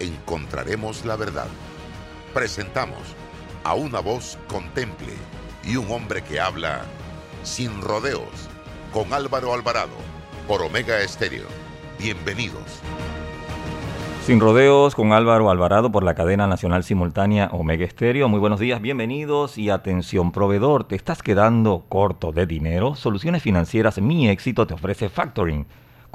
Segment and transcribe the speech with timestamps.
[0.00, 1.48] encontraremos la verdad.
[2.34, 3.00] Presentamos
[3.64, 5.12] a una voz contemple
[5.64, 6.82] y un hombre que habla
[7.42, 8.48] sin rodeos
[8.92, 9.96] con Álvaro Alvarado
[10.46, 11.46] por Omega Estéreo.
[11.98, 12.80] Bienvenidos.
[14.26, 18.28] Sin rodeos con Álvaro Alvarado por la cadena nacional simultánea Omega Estéreo.
[18.28, 20.84] Muy buenos días, bienvenidos y atención proveedor.
[20.84, 22.96] ¿Te estás quedando corto de dinero?
[22.96, 25.66] Soluciones Financieras Mi Éxito te ofrece factoring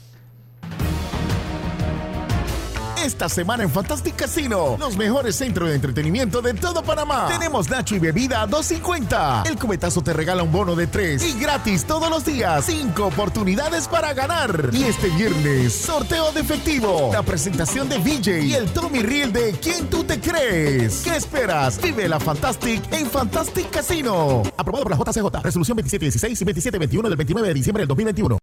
[3.02, 4.76] Esta semana en Fantastic Casino.
[4.78, 7.26] Los mejores centros de entretenimiento de todo Panamá.
[7.28, 9.48] Tenemos Nacho y bebida a 2.50.
[9.48, 12.64] El cubetazo te regala un bono de 3 y gratis todos los días.
[12.64, 14.70] 5 oportunidades para ganar.
[14.72, 17.10] Y este viernes, sorteo de efectivo.
[17.12, 21.02] La presentación de VJ y el Tommy Reel de ¿Quién tú te crees?
[21.02, 21.80] ¿Qué esperas?
[21.82, 24.42] Vive la Fantastic en Fantastic Casino.
[24.56, 25.42] Aprobado por la JCJ.
[25.42, 28.41] Resolución 2716 y 2721 del 29 de diciembre del 2021.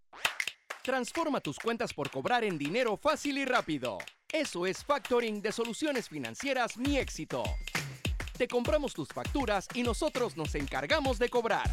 [0.90, 4.00] Transforma tus cuentas por cobrar en dinero fácil y rápido.
[4.28, 7.44] Eso es factoring de soluciones financieras Mi Éxito.
[8.36, 11.70] Te compramos tus facturas y nosotros nos encargamos de cobrar.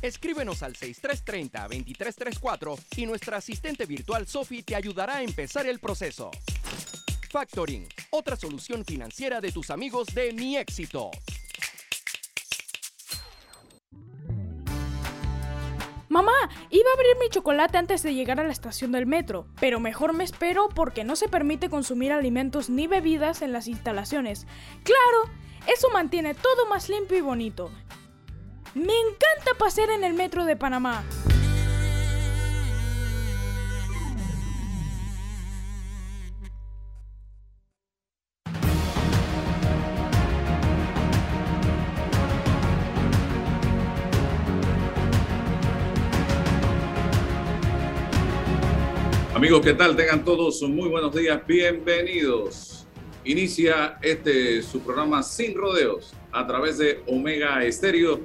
[0.00, 6.30] Escríbenos al 6330-2334 y nuestra asistente virtual Sophie te ayudará a empezar el proceso.
[7.30, 11.10] Factoring, otra solución financiera de tus amigos de Mi Éxito.
[16.16, 16.32] Mamá,
[16.70, 20.14] iba a abrir mi chocolate antes de llegar a la estación del metro, pero mejor
[20.14, 24.46] me espero porque no se permite consumir alimentos ni bebidas en las instalaciones.
[24.82, 25.30] Claro,
[25.66, 27.70] eso mantiene todo más limpio y bonito.
[28.72, 31.04] Me encanta pasear en el metro de Panamá.
[49.46, 49.94] Amigos, ¿qué tal?
[49.94, 52.84] Tengan todos muy buenos días, bienvenidos.
[53.24, 58.18] Inicia este su programa Sin Rodeos a través de Omega Estéreo.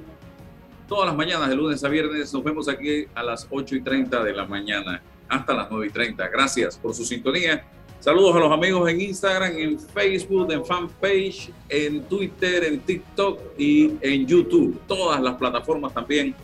[0.88, 4.24] Todas las mañanas, de lunes a viernes, nos vemos aquí a las 8 y 30
[4.24, 6.26] de la mañana hasta las 9 y 30.
[6.26, 7.64] Gracias por su sintonía.
[8.00, 13.92] Saludos a los amigos en Instagram, en Facebook, en fanpage, en Twitter, en TikTok y
[14.00, 14.80] en YouTube.
[14.88, 16.34] Todas las plataformas también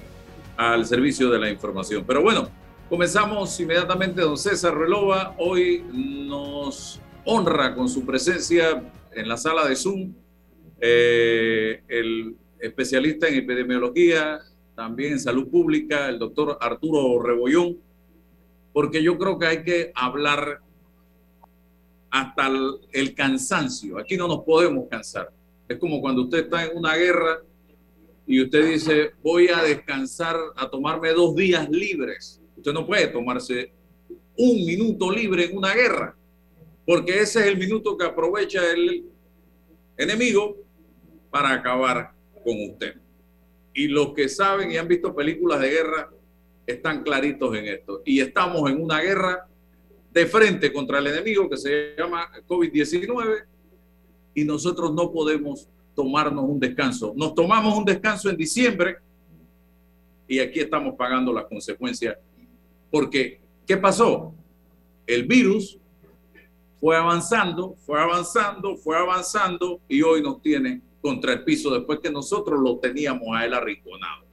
[0.56, 2.04] al servicio de la información.
[2.06, 2.48] Pero bueno,
[2.88, 5.34] Comenzamos inmediatamente, don César Relova.
[5.36, 8.82] Hoy nos honra con su presencia
[9.12, 10.14] en la sala de Zoom
[10.80, 14.40] eh, el especialista en epidemiología,
[14.74, 17.76] también en salud pública, el doctor Arturo Rebollón,
[18.72, 20.62] porque yo creo que hay que hablar
[22.08, 23.98] hasta el, el cansancio.
[23.98, 25.30] Aquí no nos podemos cansar.
[25.68, 27.42] Es como cuando usted está en una guerra
[28.26, 33.72] y usted dice, voy a descansar, a tomarme dos días libres Usted no puede tomarse
[34.36, 36.16] un minuto libre en una guerra,
[36.84, 39.06] porque ese es el minuto que aprovecha el
[39.96, 40.56] enemigo
[41.30, 42.12] para acabar
[42.44, 42.96] con usted.
[43.72, 46.10] Y los que saben y han visto películas de guerra
[46.66, 48.02] están claritos en esto.
[48.04, 49.46] Y estamos en una guerra
[50.12, 53.44] de frente contra el enemigo que se llama COVID-19
[54.34, 57.12] y nosotros no podemos tomarnos un descanso.
[57.16, 58.96] Nos tomamos un descanso en diciembre
[60.26, 62.16] y aquí estamos pagando las consecuencias
[62.90, 64.34] porque, ¿qué pasó?
[65.06, 65.78] El virus
[66.80, 72.10] fue avanzando, fue avanzando, fue avanzando y hoy nos tiene contra el piso después que
[72.10, 74.24] nosotros lo teníamos a él arrinconado.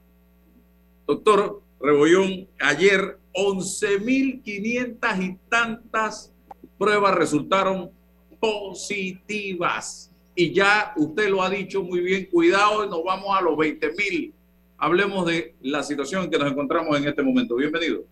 [1.07, 6.33] Doctor Rebollón, ayer 11.500 y tantas
[6.77, 7.91] pruebas resultaron
[8.39, 10.11] positivas.
[10.35, 14.33] Y ya usted lo ha dicho muy bien, cuidado, nos vamos a los 20.000.
[14.77, 17.55] Hablemos de la situación en que nos encontramos en este momento.
[17.55, 18.03] Bienvenido.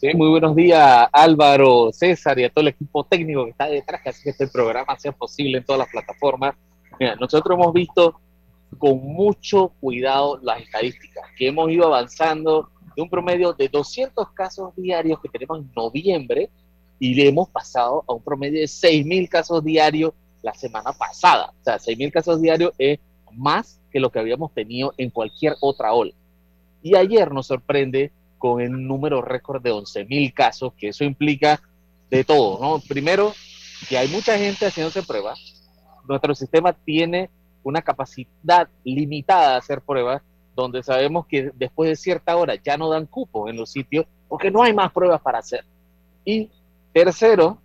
[0.00, 4.00] Sí, muy buenos días Álvaro, César y a todo el equipo técnico que está detrás,
[4.00, 6.54] que hace que este programa sea posible en todas las plataformas.
[7.00, 8.20] Mira, nosotros hemos visto
[8.78, 14.72] con mucho cuidado las estadísticas, que hemos ido avanzando de un promedio de 200 casos
[14.76, 16.48] diarios que tenemos en noviembre
[17.00, 20.12] y le hemos pasado a un promedio de 6.000 casos diarios
[20.42, 21.52] la semana pasada.
[21.60, 23.00] O sea, 6.000 casos diarios es
[23.32, 26.12] más que lo que habíamos tenido en cualquier otra ola.
[26.84, 31.60] Y ayer nos sorprende con el número récord de 11.000 casos, que eso implica
[32.10, 32.82] de todo, ¿no?
[32.88, 33.34] Primero,
[33.88, 35.68] que hay mucha gente haciéndose pruebas.
[36.08, 37.30] Nuestro sistema tiene
[37.62, 40.22] una capacidad limitada de hacer pruebas,
[40.54, 44.50] donde sabemos que después de cierta hora ya no dan cupo en los sitios porque
[44.50, 45.64] no hay más pruebas para hacer.
[46.24, 46.50] Y
[46.92, 47.58] tercero,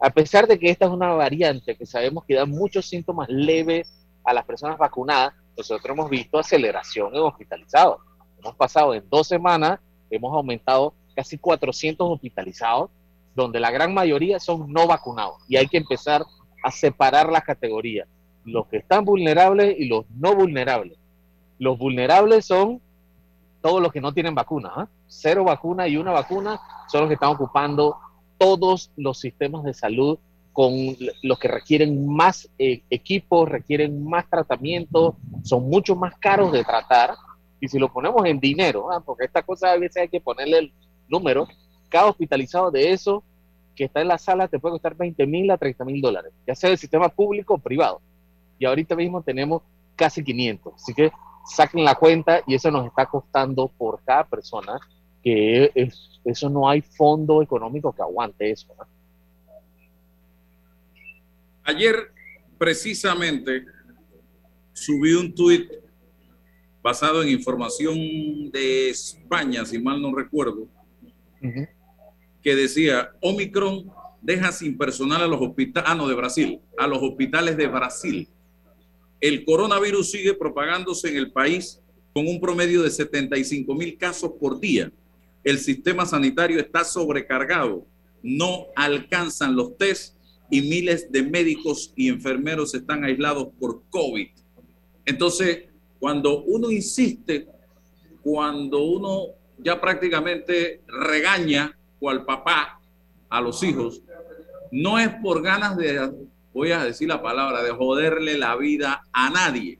[0.00, 3.92] a pesar de que esta es una variante que sabemos que da muchos síntomas leves
[4.24, 8.00] a las personas vacunadas, nosotros hemos visto aceleración en hospitalizados.
[8.38, 12.90] Hemos pasado en dos semanas, hemos aumentado casi 400 hospitalizados,
[13.34, 15.36] donde la gran mayoría son no vacunados.
[15.48, 16.24] Y hay que empezar
[16.62, 18.08] a separar las categorías,
[18.44, 20.98] los que están vulnerables y los no vulnerables.
[21.58, 22.80] Los vulnerables son
[23.60, 24.72] todos los que no tienen vacuna.
[24.78, 24.84] ¿eh?
[25.06, 27.96] Cero vacuna y una vacuna son los que están ocupando
[28.38, 30.18] todos los sistemas de salud
[30.52, 30.72] con
[31.22, 37.14] los que requieren más eh, equipos, requieren más tratamiento, son mucho más caros de tratar.
[37.60, 39.00] Y si lo ponemos en dinero, ¿ah?
[39.04, 40.72] porque esta cosa a veces hay que ponerle el
[41.08, 41.48] número,
[41.88, 43.24] cada hospitalizado de eso
[43.74, 46.54] que está en la sala te puede costar 20 mil a 30 mil dólares, ya
[46.54, 48.00] sea del sistema público o privado.
[48.58, 49.62] Y ahorita mismo tenemos
[49.94, 50.74] casi 500.
[50.74, 51.12] Así que
[51.46, 54.78] saquen la cuenta y eso nos está costando por cada persona,
[55.22, 55.70] que
[56.24, 58.68] eso no hay fondo económico que aguante eso.
[61.64, 62.12] Ayer,
[62.58, 63.64] precisamente,
[64.72, 65.70] subí un tuit
[66.88, 70.66] basado en información de España, si mal no recuerdo,
[72.42, 73.92] que decía, Omicron
[74.22, 78.26] deja sin personal a los hospitales, ah, no, de Brasil, a los hospitales de Brasil.
[79.20, 81.78] El coronavirus sigue propagándose en el país
[82.14, 84.90] con un promedio de 75 mil casos por día.
[85.44, 87.86] El sistema sanitario está sobrecargado,
[88.22, 90.16] no alcanzan los test
[90.50, 94.28] y miles de médicos y enfermeros están aislados por COVID.
[95.04, 95.67] Entonces,
[95.98, 97.46] cuando uno insiste,
[98.22, 99.26] cuando uno
[99.58, 102.80] ya prácticamente regaña cual papá
[103.28, 104.02] a los hijos,
[104.70, 106.12] no es por ganas de,
[106.52, 109.78] voy a decir la palabra, de joderle la vida a nadie.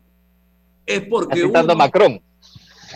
[0.86, 2.20] Es porque uno, Macron.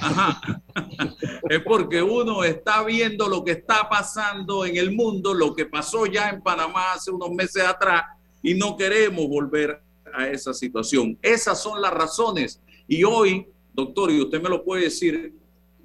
[0.00, 0.40] Ajá,
[1.50, 6.06] es porque uno está viendo lo que está pasando en el mundo, lo que pasó
[6.06, 8.02] ya en Panamá hace unos meses atrás
[8.42, 9.82] y no queremos volver
[10.12, 11.18] a esa situación.
[11.22, 12.60] Esas son las razones.
[12.86, 15.32] Y hoy, doctor, y usted me lo puede decir,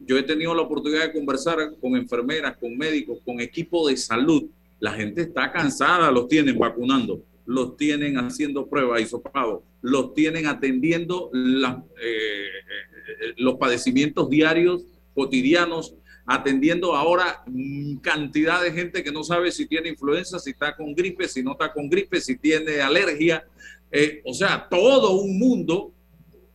[0.06, 4.46] yo he tenido la oportunidad de conversar con enfermeras, con médicos, con equipo de salud.
[4.80, 10.48] La gente está cansada, los tienen vacunando, los tienen haciendo pruebas y sopados, los tienen
[10.48, 11.66] atendiendo eh,
[12.02, 14.84] eh, los padecimientos diarios,
[15.14, 15.96] cotidianos,
[16.28, 20.94] atendiendo ahora mm, cantidad de gente que no sabe si tiene influenza, si está con
[20.94, 23.46] gripe, si no está con gripe, si tiene alergia.
[23.90, 25.94] Eh, o sea, todo un mundo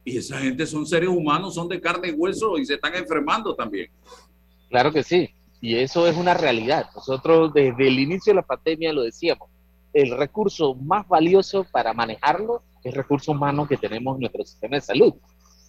[0.05, 3.55] y esa gente son seres humanos, son de carne y hueso y se están enfermando
[3.55, 3.91] también.
[4.69, 6.87] Claro que sí, y eso es una realidad.
[6.95, 9.49] Nosotros desde el inicio de la pandemia lo decíamos,
[9.93, 14.77] el recurso más valioso para manejarlo es el recurso humano que tenemos en nuestro sistema
[14.77, 15.15] de salud.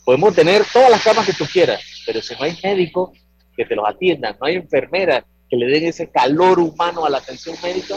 [0.06, 3.12] Podemos tener todas las camas que tú quieras, pero si no hay médicos
[3.56, 7.20] que te los atiendan, no hay enfermeras que le den ese calor humano a la
[7.20, 7.96] atención médica,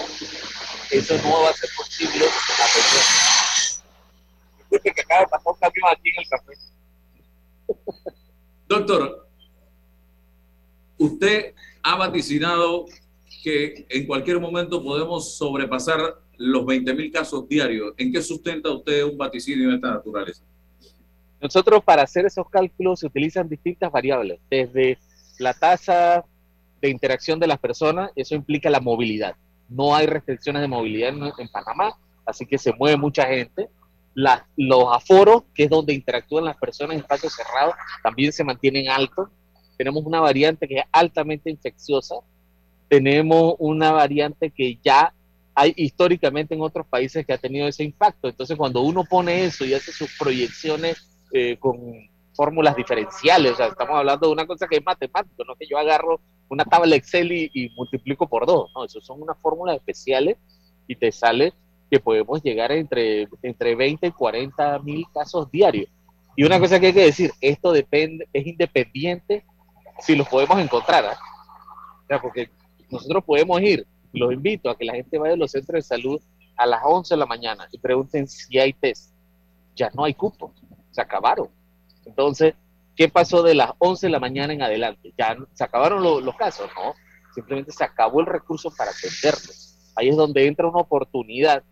[0.90, 2.26] eso no va a ser posible.
[4.80, 6.52] Que acaba de pasar un camión aquí en el café.
[8.68, 9.28] Doctor,
[10.98, 12.86] usted ha vaticinado
[13.42, 16.00] que en cualquier momento podemos sobrepasar
[16.36, 17.94] los 20 mil casos diarios.
[17.96, 20.42] ¿En qué sustenta usted un vaticinio de esta naturaleza?
[21.40, 24.98] Nosotros para hacer esos cálculos se utilizan distintas variables, desde
[25.38, 26.24] la tasa
[26.80, 29.36] de interacción de las personas, eso implica la movilidad.
[29.68, 33.68] No hay restricciones de movilidad en, en Panamá, así que se mueve mucha gente
[34.16, 39.28] los aforos, que es donde interactúan las personas en espacios cerrados, también se mantienen altos.
[39.76, 42.16] Tenemos una variante que es altamente infecciosa.
[42.88, 45.12] Tenemos una variante que ya
[45.54, 48.28] hay históricamente en otros países que ha tenido ese impacto.
[48.28, 51.76] Entonces, cuando uno pone eso y hace sus proyecciones eh, con
[52.34, 55.78] fórmulas diferenciales, o sea, estamos hablando de una cosa que es matemático, no que yo
[55.78, 60.36] agarro una tabla Excel y, y multiplico por dos, no, eso son unas fórmulas especiales
[60.86, 61.52] y te sale
[61.90, 65.88] que podemos llegar entre, entre 20 y 40 mil casos diarios.
[66.36, 69.44] Y una cosa que hay que decir, esto depende, es independiente
[70.00, 71.04] si los podemos encontrar.
[71.06, 71.18] ¿ah?
[72.04, 72.50] O sea, porque
[72.90, 76.20] nosotros podemos ir, los invito a que la gente vaya a los centros de salud
[76.56, 79.12] a las 11 de la mañana y pregunten si hay test.
[79.74, 80.52] Ya no hay cupo,
[80.90, 81.48] se acabaron.
[82.04, 82.54] Entonces,
[82.94, 85.12] ¿qué pasó de las 11 de la mañana en adelante?
[85.18, 86.70] ¿Ya se acabaron los casos?
[86.76, 86.94] No,
[87.34, 89.76] simplemente se acabó el recurso para atenderlos.
[89.94, 91.62] Ahí es donde entra una oportunidad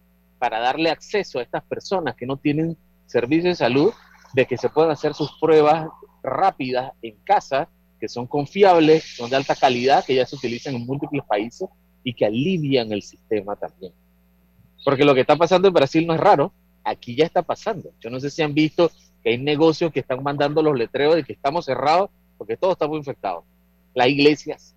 [0.44, 3.94] para darle acceso a estas personas que no tienen servicio de salud
[4.34, 5.88] de que se puedan hacer sus pruebas
[6.22, 7.66] rápidas en casa,
[7.98, 11.66] que son confiables, son de alta calidad, que ya se utilizan en múltiples países
[12.02, 13.94] y que alivian el sistema también.
[14.84, 16.52] Porque lo que está pasando en Brasil no es raro,
[16.84, 17.92] aquí ya está pasando.
[17.98, 18.90] Yo no sé si han visto
[19.22, 22.86] que hay negocios que están mandando los letreros de que estamos cerrados porque todo está
[22.86, 23.44] muy infectado.
[23.94, 24.74] Las iglesias,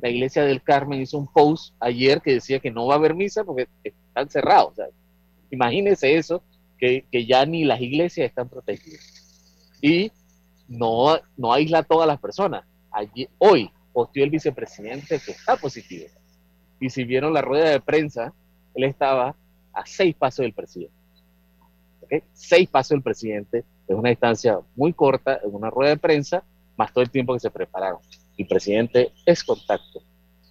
[0.00, 3.16] la iglesia del Carmen hizo un post ayer que decía que no va a haber
[3.16, 3.66] misa porque
[4.18, 4.74] están cerrados.
[5.50, 6.42] Imagínense eso,
[6.78, 9.02] que, que, ya ni las iglesias están protegidas.
[9.80, 10.12] Y
[10.68, 12.64] no, no aísla a todas las personas.
[13.38, 16.06] Hoy posteó el vicepresidente que está positivo.
[16.80, 18.32] Y si vieron la rueda de prensa,
[18.74, 19.34] él estaba
[19.72, 20.94] a seis pasos del presidente.
[22.32, 26.44] Seis pasos del presidente, es una distancia muy corta, en una rueda de prensa,
[26.76, 28.00] más todo el tiempo que se prepararon.
[28.36, 30.02] El presidente es contacto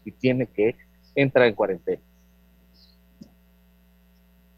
[0.04, 0.76] y tiene que
[1.16, 2.02] entrar en cuarentena.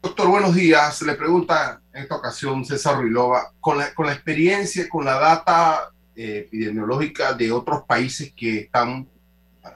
[0.02, 1.02] Doctor, buenos días.
[1.02, 5.90] Le pregunta en esta ocasión César Ruilova, con la, con la experiencia, con la data
[6.16, 9.06] eh, epidemiológica de otros países que están,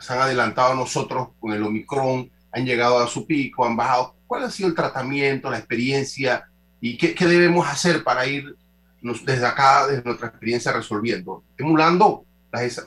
[0.01, 4.15] se han adelantado a nosotros con el Omicron, han llegado a su pico, han bajado.
[4.27, 6.49] ¿Cuál ha sido el tratamiento, la experiencia
[6.81, 8.57] y qué, qué debemos hacer para ir
[9.03, 12.25] desde acá, desde nuestra experiencia, resolviendo, emulando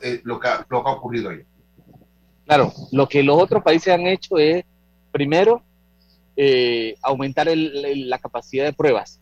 [0.02, 1.44] eh, lo, que, lo que ha ocurrido ahí?
[2.48, 4.66] Claro, lo que los otros países han hecho es,
[5.12, 5.62] primero,
[6.40, 9.20] eh, aumentar la capacidad de pruebas,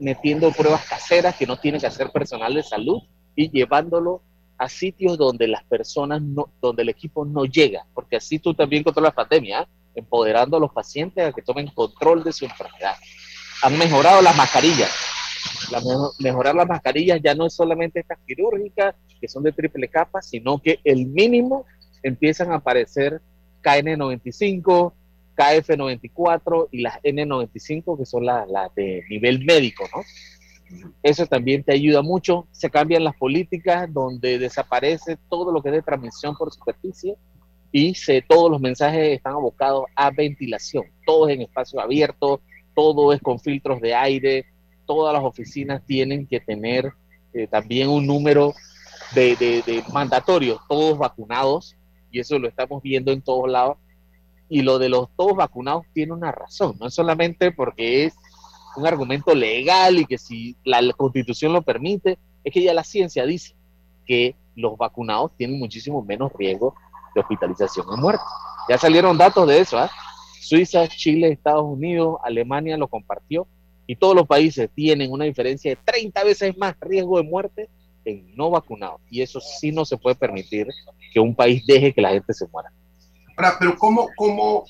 [0.00, 3.00] metiendo pruebas caseras que no tiene que hacer personal de salud
[3.36, 4.22] y llevándolo
[4.58, 8.82] a sitios donde las personas, no, donde el equipo no llega, porque así tú también
[8.82, 12.96] controlas la pandemia, empoderando a los pacientes a que tomen control de su enfermedad.
[13.62, 14.90] Han mejorado las mascarillas.
[15.70, 15.80] La,
[16.18, 20.58] mejorar las mascarillas ya no es solamente estas quirúrgicas, que son de triple capa, sino
[20.58, 21.66] que el mínimo
[22.02, 23.20] empiezan a aparecer
[23.62, 24.92] KN95,
[25.36, 30.02] KF94 y las N95, que son las, de nivel médico, ¿no?
[31.02, 32.48] Eso también te ayuda mucho.
[32.50, 37.14] Se cambian las políticas donde desaparece todo lo que es de transmisión por superficie
[37.70, 40.84] y se, todos los mensajes están abocados a ventilación.
[41.04, 42.40] Todo es en espacio abierto,
[42.74, 44.46] todo es con filtros de aire.
[44.86, 46.92] Todas las oficinas tienen que tener
[47.32, 48.54] eh, también un número
[49.14, 51.76] de, de, de mandatorios, todos vacunados,
[52.10, 53.76] y eso lo estamos viendo en todos lados
[54.48, 58.14] y lo de los todos vacunados tiene una razón, no es solamente porque es
[58.76, 63.24] un argumento legal y que si la, constitución lo permite, es que ya la ciencia
[63.24, 63.54] dice
[64.06, 66.74] que los vacunados tienen muchísimo menos riesgo
[67.14, 68.22] de hospitalización y muerte.
[68.68, 69.90] Ya salieron datos de eso, ¿ah?
[70.40, 73.46] Suiza, Chile, Estados Unidos, Alemania lo compartió
[73.86, 77.68] y todos los países tienen una diferencia de 30 veces más riesgo de muerte
[78.04, 79.00] en no vacunados.
[79.10, 80.68] Y eso sí no se puede permitir
[81.12, 82.70] que un país deje que la gente se muera
[83.36, 84.64] pero ¿cómo, cómo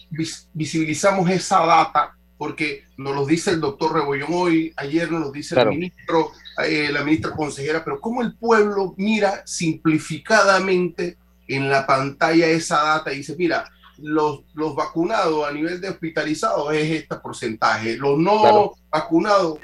[0.52, 2.16] visibilizamos esa data?
[2.36, 6.32] Porque nos lo dice el doctor Rebollón hoy, ayer nos lo dice el ministro,
[6.64, 11.16] eh, la ministra consejera, pero ¿cómo el pueblo mira simplificadamente
[11.48, 16.74] en la pantalla esa data y dice, mira, los, los vacunados a nivel de hospitalizados
[16.74, 19.58] es este porcentaje, los no vacunados,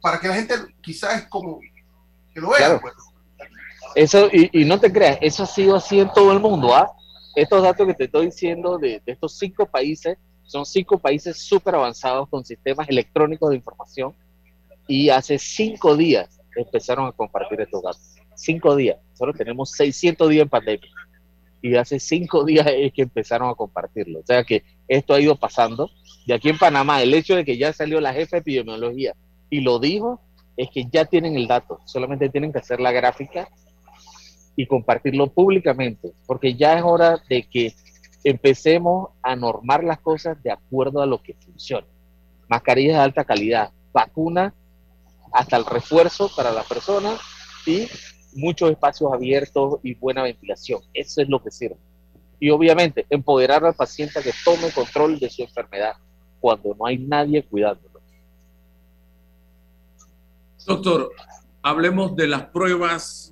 [0.00, 1.60] para que la gente quizás es como
[2.32, 2.80] que lo vea.
[2.80, 2.94] Pues.
[3.94, 6.90] Eso, y, y, no te creas, eso ha sido así en todo el mundo, ¿ah?
[7.34, 12.28] Estos datos que te estoy diciendo de, estos cinco países son cinco países súper avanzados
[12.28, 14.14] con sistemas electrónicos de información
[14.86, 18.16] y hace cinco días empezaron a compartir estos datos.
[18.34, 18.98] Cinco días.
[19.12, 20.90] Nosotros tenemos 600 días en pandemia
[21.62, 24.18] y hace cinco días es que empezaron a compartirlo.
[24.20, 25.90] O sea que esto ha ido pasando.
[26.26, 29.14] Y aquí en Panamá, el hecho de que ya salió la jefa de epidemiología
[29.48, 30.20] y lo dijo,
[30.56, 31.80] es que ya tienen el dato.
[31.86, 33.48] Solamente tienen que hacer la gráfica
[34.56, 37.74] y compartirlo públicamente, porque ya es hora de que
[38.24, 41.86] empecemos a normar las cosas de acuerdo a lo que funciona.
[42.48, 44.54] Mascarillas de alta calidad, vacuna
[45.32, 47.16] hasta el refuerzo para la persona
[47.66, 47.88] y
[48.34, 50.80] muchos espacios abiertos y buena ventilación.
[50.92, 51.76] Eso es lo que sirve.
[52.38, 55.94] Y obviamente empoderar al paciente a que tome control de su enfermedad
[56.40, 58.00] cuando no hay nadie cuidándolo.
[60.66, 61.12] Doctor,
[61.62, 63.31] hablemos de las pruebas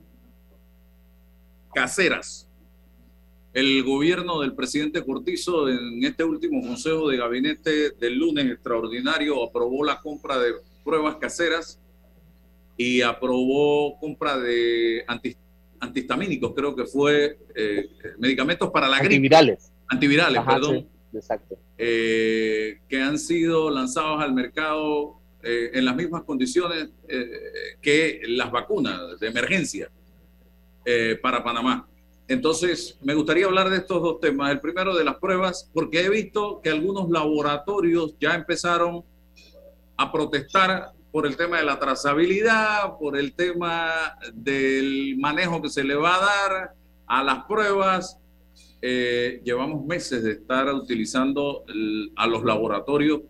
[1.73, 2.49] caseras.
[3.53, 9.85] El gobierno del presidente Cortizo en este último consejo de gabinete del lunes extraordinario aprobó
[9.85, 10.53] la compra de
[10.85, 11.81] pruebas caseras
[12.77, 15.05] y aprobó compra de
[15.81, 19.17] antihistamínicos, creo que fue eh, medicamentos para la gripe.
[19.17, 19.73] Antivirales.
[19.89, 20.89] Antivirales, perdón.
[21.12, 21.59] exacto.
[21.77, 26.91] Eh, que han sido lanzados al mercado eh, en las mismas condiciones
[27.83, 29.91] que las vacunas de emergencia.
[30.84, 31.87] Eh, para Panamá.
[32.26, 34.50] Entonces, me gustaría hablar de estos dos temas.
[34.50, 39.04] El primero de las pruebas, porque he visto que algunos laboratorios ya empezaron
[39.96, 45.84] a protestar por el tema de la trazabilidad, por el tema del manejo que se
[45.84, 46.75] le va a dar
[47.06, 48.18] a las pruebas.
[48.80, 51.64] Eh, llevamos meses de estar utilizando
[52.16, 53.20] a los laboratorios,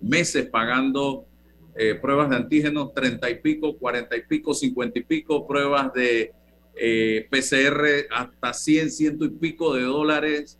[0.00, 1.26] meses pagando
[1.76, 6.32] eh, pruebas de antígenos, 30 y pico, 40 y pico, 50 y pico, pruebas de
[6.76, 10.58] eh, PCR hasta 100, ciento y pico de dólares.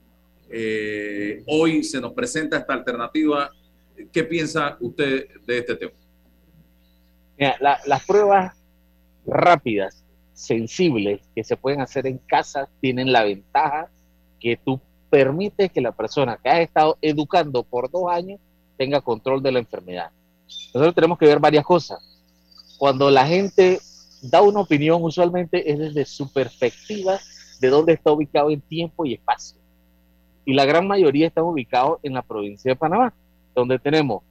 [1.47, 3.50] hoy se nos presenta esta alternativa.
[4.12, 5.92] ¿Qué piensa usted de este tema?
[7.59, 8.54] las pruebas
[9.26, 13.90] rápidas, sensibles, que se pueden hacer en casa, tienen la ventaja
[14.40, 14.80] que tú
[15.11, 18.40] permites que la persona que has estado educando por dos años
[18.76, 20.11] tenga control de la enfermedad.
[20.75, 21.99] Nosotros tenemos que ver varias cosas.
[22.78, 23.78] Cuando la gente
[24.31, 27.19] da una opinión, usualmente es desde su perspectiva
[27.61, 29.59] de dónde está ubicado en tiempo y espacio.
[30.45, 33.12] Y la gran mayoría están ubicados en la provincia de Panamá,
[33.54, 34.23] donde tenemos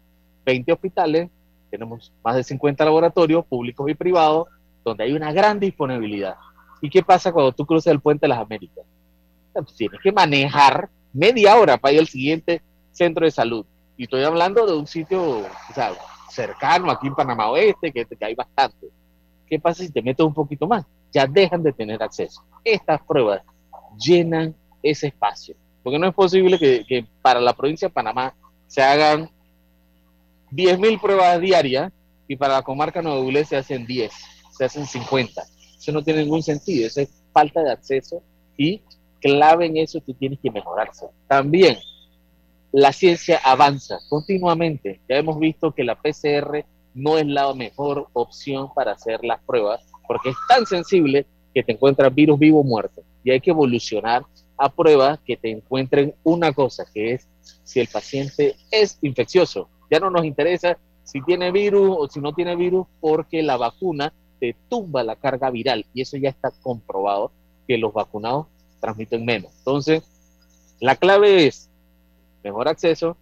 [0.45, 1.29] 20 hospitales,
[1.69, 4.47] tenemos más de 50 laboratorios públicos y privados
[4.83, 6.35] donde hay una gran disponibilidad.
[6.81, 8.85] ¿Y qué pasa cuando tú cruzas el puente de las Américas?
[9.53, 13.65] Pues tienes que manejar media hora para ir al siguiente centro de salud.
[13.95, 15.43] Y estoy hablando de un sitio
[16.29, 18.87] cercano aquí en Panamá Oeste, que, hay bastante.
[19.53, 20.83] ¿Qué pasa si te metes un poquito más?
[21.11, 22.43] Ya dejan de tener acceso.
[22.63, 23.43] Estas pruebas
[24.03, 25.55] llenan ese espacio.
[25.83, 28.33] Porque no es posible que, que para la provincia de Panamá
[28.65, 29.29] se hagan
[30.49, 31.93] 10.000 pruebas diarias
[32.27, 34.11] y para la comarca Nueva se hacen 10,
[34.57, 35.43] se hacen 50.
[35.77, 38.23] Eso no tiene ningún sentido, eso es falta de acceso
[38.57, 38.81] y
[39.21, 41.05] clave en eso tú tienes que mejorarse.
[41.27, 41.77] También
[42.71, 44.99] la ciencia avanza continuamente.
[45.07, 49.81] Ya hemos visto que la PCR no es la mejor opción para hacer las pruebas
[50.07, 53.03] porque es tan sensible que te encuentras virus vivo o muerto.
[53.23, 54.25] Y hay que evolucionar
[54.57, 57.27] a pruebas que te encuentren una cosa, que es
[57.63, 59.69] si el paciente es infeccioso.
[59.89, 64.13] Ya no nos interesa si tiene virus o si no tiene virus porque la vacuna
[64.39, 67.31] te tumba la carga viral y eso ya está comprobado
[67.67, 68.47] que los vacunados
[68.79, 69.53] transmiten menos.
[69.59, 70.03] Entonces,
[70.79, 71.69] la clave es
[72.43, 73.15] mejor acceso,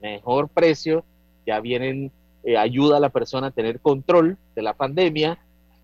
[0.00, 1.04] mejor precio,
[1.46, 2.10] ya vienen,
[2.46, 5.38] eh, ayuda a la persona a tener control de la pandemia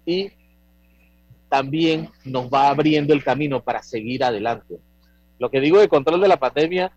[0.06, 0.30] y
[1.50, 4.78] también nos va abriendo el camino para seguir adelante.
[5.38, 6.90] Lo que digo de control de la pandemia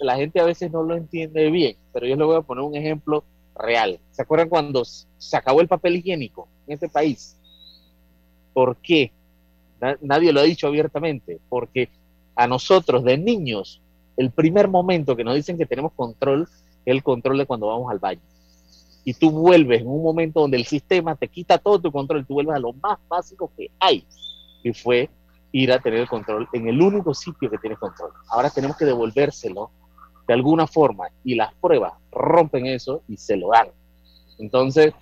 [0.00, 2.74] la gente a veces no lo entiende bien, pero yo le voy a poner un
[2.74, 3.22] ejemplo
[3.54, 4.00] real.
[4.10, 7.36] ¿Se acuerdan cuando se acabó el papel higiénico en este país?
[8.52, 9.12] ¿Por qué?
[10.00, 11.88] Nadie lo ha dicho abiertamente, porque
[12.34, 13.80] a nosotros de niños,
[14.16, 17.90] el primer momento que nos dicen que tenemos control es el control de cuando vamos
[17.90, 18.20] al baño.
[19.04, 22.34] Y tú vuelves en un momento donde el sistema te quita todo tu control, tú
[22.34, 24.04] vuelves a lo más básico que hay,
[24.62, 25.08] y fue
[25.52, 28.12] ir a tener el control en el único sitio que tienes control.
[28.28, 29.70] Ahora tenemos que devolvérselo
[30.28, 33.68] de alguna forma y las pruebas rompen eso y se lo dan.
[34.38, 34.94] Entonces,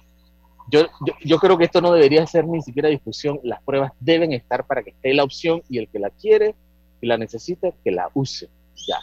[0.70, 0.82] yo,
[1.24, 3.40] yo, creo que esto no debería ser ni siquiera discusión.
[3.42, 6.54] Las pruebas deben estar para que esté la opción y el que la quiere
[7.00, 8.48] y la necesite, que la use.
[8.86, 8.98] Ya.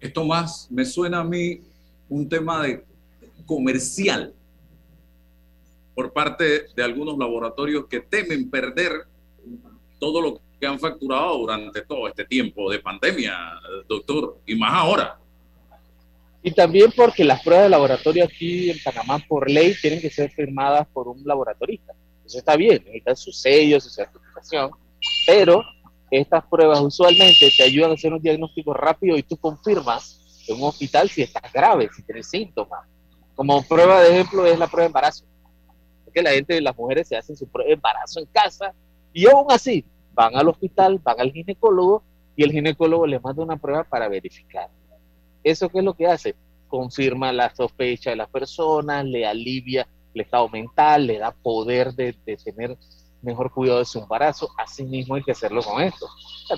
[0.00, 1.60] Esto más me suena a mí
[2.08, 2.84] un tema de
[3.46, 4.34] comercial
[5.94, 8.92] por parte de algunos laboratorios que temen perder
[9.98, 13.36] todo lo que han facturado durante todo este tiempo de pandemia,
[13.88, 15.18] doctor, y más ahora.
[16.42, 20.30] Y también porque las pruebas de laboratorio aquí en Panamá por ley tienen que ser
[20.30, 21.92] firmadas por un laboratorista.
[22.24, 24.70] Eso está bien, necesitan su sello, su certificación,
[25.26, 25.62] pero
[26.10, 30.68] estas pruebas usualmente te ayudan a hacer un diagnóstico rápido y tú confirmas en un
[30.68, 32.86] hospital si estás grave, si tienes síntomas.
[33.34, 35.24] Como prueba de ejemplo es la prueba de embarazo.
[36.12, 38.74] Que la gente, las mujeres se hacen su prueba de embarazo en casa
[39.12, 42.02] y aún así van al hospital, van al ginecólogo
[42.36, 44.68] y el ginecólogo le manda una prueba para verificar.
[45.42, 46.34] ¿Eso qué es lo que hace?
[46.68, 52.12] Confirma la sospecha de la persona, le alivia el estado mental, le da poder de,
[52.44, 52.76] tener
[53.22, 54.48] mejor cuidado de su embarazo.
[54.58, 56.06] Así mismo hay que hacerlo con esto.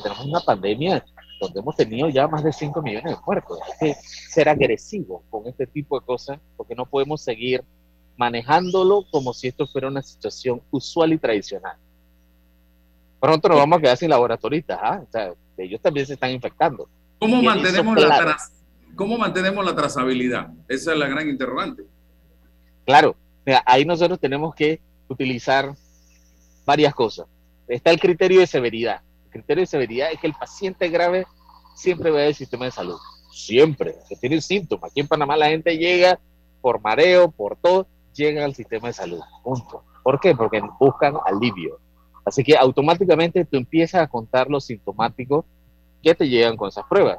[0.03, 1.05] tenemos una pandemia
[1.41, 3.59] donde hemos tenido ya más de 5 millones de muertos.
[3.81, 7.63] Hay que ser agresivo con este tipo de cosas porque no podemos seguir
[8.17, 11.77] manejándolo como si esto fuera una situación usual y tradicional
[13.25, 14.79] pronto nos vamos a quedar sin laboratoristas.
[14.83, 15.01] ¿ah?
[15.03, 16.91] O sea, ellos también se están infectando.
[17.19, 18.37] ¿Cómo mantenemos, la
[18.95, 20.51] ¿Cómo mantenemos la trazabilidad?
[20.69, 21.85] Esa es la gran interrogante.
[22.85, 23.17] Claro,
[23.65, 25.75] ahí nosotros tenemos que utilizar
[26.67, 27.27] varias cosas.
[27.67, 29.01] Está el criterio de severidad.
[29.35, 31.27] Criterio de severidad es que el paciente grave
[31.75, 32.97] siempre va al sistema de salud.
[33.33, 34.93] Siempre, que tiene síntomas.
[34.93, 36.21] Aquí en Panamá la gente llega
[36.61, 39.21] por mareo, por todo, llega al sistema de salud.
[39.43, 39.83] Punto.
[40.05, 40.37] ¿Por qué?
[40.37, 41.81] Porque buscan alivio.
[42.25, 45.45] Así que automáticamente tú empiezas a contar los sintomáticos
[46.01, 47.19] que te llegan con esas pruebas.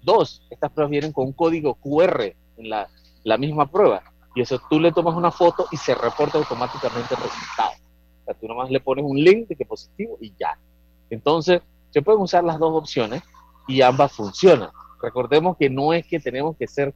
[0.00, 2.88] Dos, estas pruebas vienen con un código QR en la,
[3.36, 4.00] misma prueba.
[4.36, 7.72] y eso tú le tomas una foto y se reporta automáticamente el resultado.
[8.20, 10.56] O sea, tú nomás le pones un link de que positivo y ya.
[11.10, 13.22] Entonces, se pueden usar las dos opciones
[13.66, 14.70] y ambas funcionan.
[15.00, 16.94] Recordemos que no es que tenemos que ser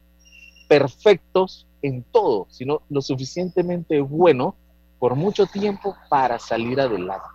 [0.67, 4.55] perfectos en todo, sino lo suficientemente bueno
[4.99, 7.25] por mucho tiempo para salir adelante.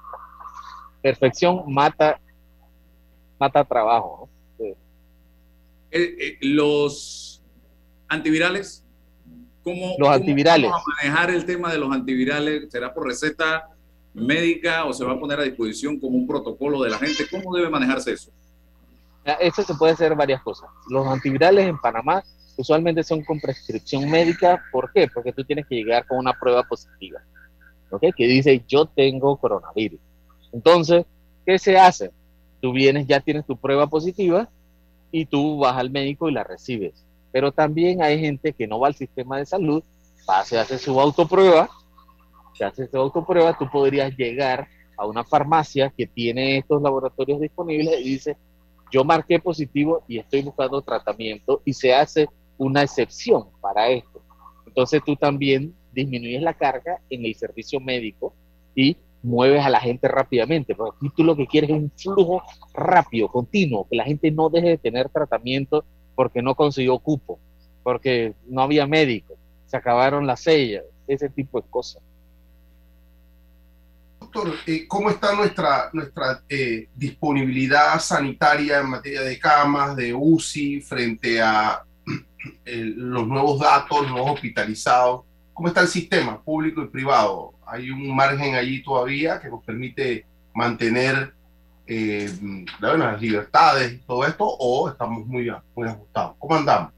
[1.03, 2.21] Perfección mata,
[3.39, 4.29] mata trabajo.
[4.59, 4.77] Eh,
[5.91, 7.43] eh, los
[8.09, 8.85] antivirales,
[9.63, 10.71] ¿cómo, los antivirales.
[10.71, 12.71] vamos a manejar el tema de los antivirales?
[12.71, 13.71] ¿Será por receta
[14.15, 17.27] médica o se va a poner a disposición como un protocolo de la gente?
[17.31, 18.31] ¿Cómo debe manejarse eso?
[19.41, 20.71] Eso se puede hacer varias cosas.
[20.89, 22.23] Los antivirales en Panamá
[22.57, 24.63] usualmente son con prescripción médica.
[24.73, 25.09] ¿Por qué?
[25.13, 27.21] Porque tú tienes que llegar con una prueba positiva,
[27.91, 28.07] ¿ok?
[28.17, 30.01] Que dice, yo tengo coronavirus.
[30.53, 31.05] Entonces,
[31.47, 32.11] ¿qué se hace?
[32.61, 34.49] Tú vienes, ya tienes tu prueba positiva
[35.13, 37.05] y tú vas al médico y la recibes.
[37.31, 39.83] Pero también hay gente que no va al sistema de salud,
[40.29, 41.69] va, se hace su autoprueba,
[42.59, 44.67] se hace su autoprueba, tú podrías llegar
[44.97, 48.37] a una farmacia que tiene estos laboratorios disponibles y dice,
[48.91, 54.21] yo marqué positivo y estoy buscando tratamiento y se hace una excepción para esto.
[54.67, 58.35] Entonces tú también disminuyes la carga en el servicio médico
[58.75, 62.43] y mueves a la gente rápidamente, porque aquí tú lo que quieres es un flujo
[62.75, 65.85] rápido, continuo, que la gente no deje de tener tratamiento
[66.17, 67.39] porque no consiguió cupo,
[67.85, 69.35] porque no había médico,
[69.67, 72.03] se acabaron las sellas, ese tipo de cosas.
[74.31, 80.83] Doctor, eh, ¿cómo está nuestra, nuestra eh, disponibilidad sanitaria en materia de camas, de UCI,
[80.83, 81.83] frente a
[82.67, 85.23] eh, los nuevos datos, nuevos hospitalizados?
[85.55, 87.55] ¿Cómo está el sistema público y privado?
[87.67, 91.33] ¿Hay un margen allí todavía que nos permite mantener
[91.87, 96.37] las libertades y todo esto o estamos muy, muy ajustados?
[96.39, 96.93] ¿Cómo andamos?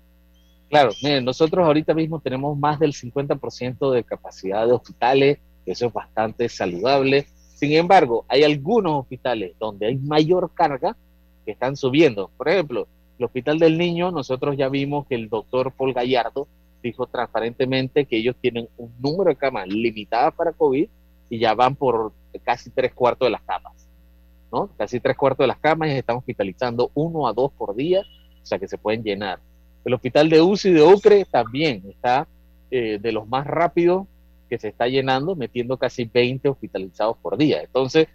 [0.68, 5.38] Claro, miren, nosotros ahorita mismo tenemos más del 50% de capacidad de hospitales,
[5.72, 7.26] eso es bastante saludable.
[7.54, 10.96] Sin embargo, hay algunos hospitales donde hay mayor carga
[11.44, 12.30] que están subiendo.
[12.36, 16.48] Por ejemplo, el Hospital del Niño, nosotros ya vimos que el doctor Paul Gallardo
[16.82, 20.88] dijo transparentemente que ellos tienen un número de camas limitadas para COVID
[21.28, 23.74] y ya van por casi tres cuartos de las camas,
[24.50, 24.70] ¿no?
[24.78, 28.00] Casi tres cuartos de las camas y están hospitalizando uno a dos por día,
[28.42, 29.38] o sea que se pueden llenar.
[29.84, 32.26] El hospital de UCI de Ucre también está
[32.70, 34.06] eh, de los más rápidos
[34.50, 37.62] que se está llenando, metiendo casi 20 hospitalizados por día.
[37.62, 38.08] Entonces,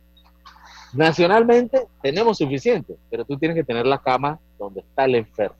[0.94, 5.56] nacionalmente tenemos suficiente, pero tú tienes que tener la cama donde está el enfermo.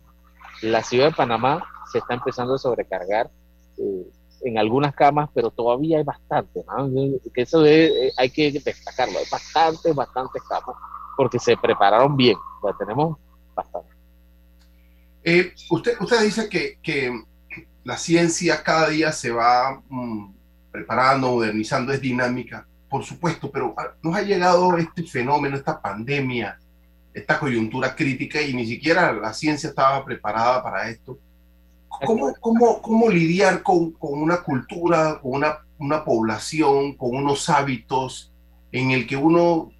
[0.62, 3.32] La ciudad de Panamá se está empezando a sobrecargar
[3.78, 4.06] eh,
[4.44, 6.64] en algunas camas, pero todavía hay bastante.
[7.34, 9.18] Que eso eh, hay que destacarlo.
[9.18, 10.76] Hay bastantes, bastantes camas,
[11.16, 12.38] porque se prepararon bien.
[12.62, 13.18] O tenemos
[13.56, 13.90] bastante.
[15.24, 17.24] Eh, usted, usted dice que, que,
[17.84, 20.35] la ciencia cada día se va mm,
[20.76, 26.60] preparando, modernizando, es dinámica, por supuesto, pero ah, nos ha llegado este fenómeno, esta pandemia,
[27.14, 31.18] esta coyuntura crítica y ni siquiera la ciencia estaba preparada para esto.
[31.88, 38.34] ¿Cómo, cómo, cómo lidiar con, con, una cultura, con una, una población, con unos hábitos
[38.74, 39.72] en el que uno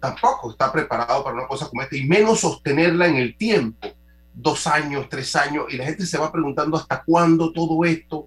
[0.00, 3.88] tampoco está preparado para una cosa como esta y menos sostenerla en el tiempo,
[4.32, 8.25] dos años, tres años, y la gente se va preguntando hasta cuándo todo esto,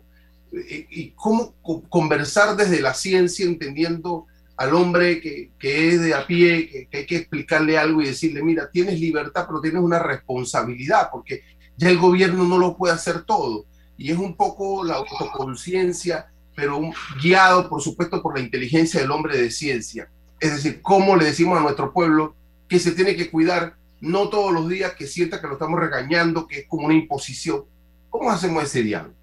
[0.51, 1.53] y cómo
[1.89, 4.25] conversar desde la ciencia, entendiendo
[4.59, 8.43] al hombre que, que es de a pie, que, hay que explicarle algo y decirle,
[8.43, 11.43] mira, tienes libertad, pero tienes una responsabilidad, porque
[11.77, 13.65] ya el gobierno no lo puede hacer todo.
[13.95, 16.81] Y es un poco la autoconciencia, pero
[17.23, 20.09] guiado, por supuesto, por la inteligencia del hombre de ciencia.
[20.41, 22.35] Es decir, cómo le decimos a nuestro pueblo
[22.67, 26.47] que se tiene que cuidar, no todos los días que sienta que lo estamos regañando,
[26.47, 27.63] que es como una imposición.
[28.09, 29.18] ¿Cómo hacemos ese diálogo?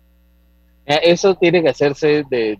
[0.87, 2.59] Eh, eso tiene que hacerse de,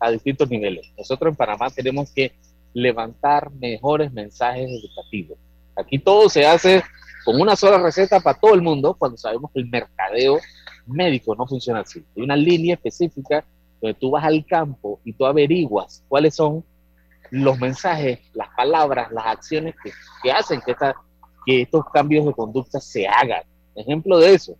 [0.00, 0.90] a distintos niveles.
[0.96, 2.32] Nosotros en Panamá tenemos que
[2.72, 5.38] levantar mejores mensajes educativos.
[5.76, 6.82] Aquí todo se hace
[7.24, 10.38] con una sola receta para todo el mundo cuando sabemos que el mercadeo
[10.86, 12.02] médico no funciona así.
[12.16, 13.44] Hay una línea específica
[13.80, 16.64] donde tú vas al campo y tú averiguas cuáles son
[17.30, 19.74] los mensajes, las palabras, las acciones
[20.22, 20.94] que, hacen que, esta,
[21.44, 23.42] que estos cambios de conducta se hagan.
[23.74, 24.56] Ejemplo de eso,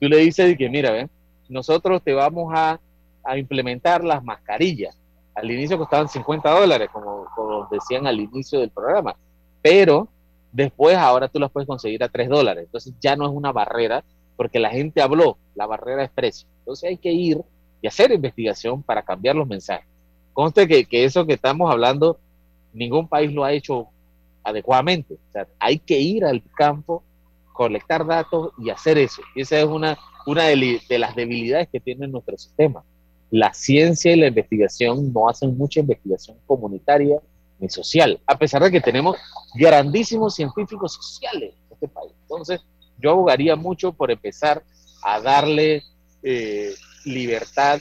[0.00, 1.10] tú le dices que mira, ven,
[1.48, 2.80] nosotros te vamos a,
[3.36, 4.96] implementar las mascarillas.
[5.34, 9.16] Al inicio costaban 50 dólares, como, decían al inicio del programa,
[9.60, 10.08] pero
[10.50, 12.64] después ahora tú las puedes conseguir a 3 dólares.
[12.64, 14.02] Entonces ya no es una barrera,
[14.34, 16.48] porque la gente habló, la barrera es precio.
[16.60, 17.42] Entonces hay que ir
[17.82, 19.86] y hacer investigación para cambiar los mensajes.
[20.32, 22.18] Conste que, eso que estamos hablando,
[22.72, 23.88] ningún país lo ha hecho
[24.42, 25.18] adecuadamente.
[25.58, 27.02] Hay que ir al campo
[27.58, 29.20] colectar datos y hacer eso.
[29.34, 32.84] Y esa es una, una de, las debilidades que tiene nuestro sistema.
[33.32, 37.20] La ciencia y la investigación no hacen mucha investigación comunitaria
[37.58, 39.16] ni social, a pesar de que tenemos
[39.56, 42.12] grandísimos científicos sociales en este país.
[42.22, 42.60] Entonces,
[42.96, 44.62] yo abogaría mucho por empezar
[45.02, 45.82] a darle
[46.22, 46.72] eh,
[47.04, 47.80] libertad,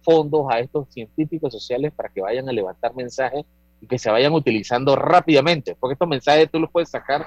[0.00, 3.44] fondos a estos científicos sociales para que vayan a levantar mensajes
[3.82, 7.26] y que se vayan utilizando rápidamente, porque estos mensajes tú los puedes sacar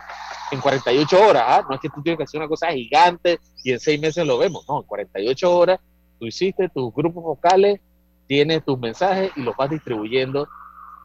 [0.51, 1.65] en 48 horas, ¿ah?
[1.69, 4.37] no es que tú tienes que hacer una cosa gigante y en seis meses lo
[4.37, 5.79] vemos, no, en 48 horas
[6.17, 7.81] tú hiciste tus grupos vocales,
[8.25, 10.47] tienes tus mensajes y los vas distribuyendo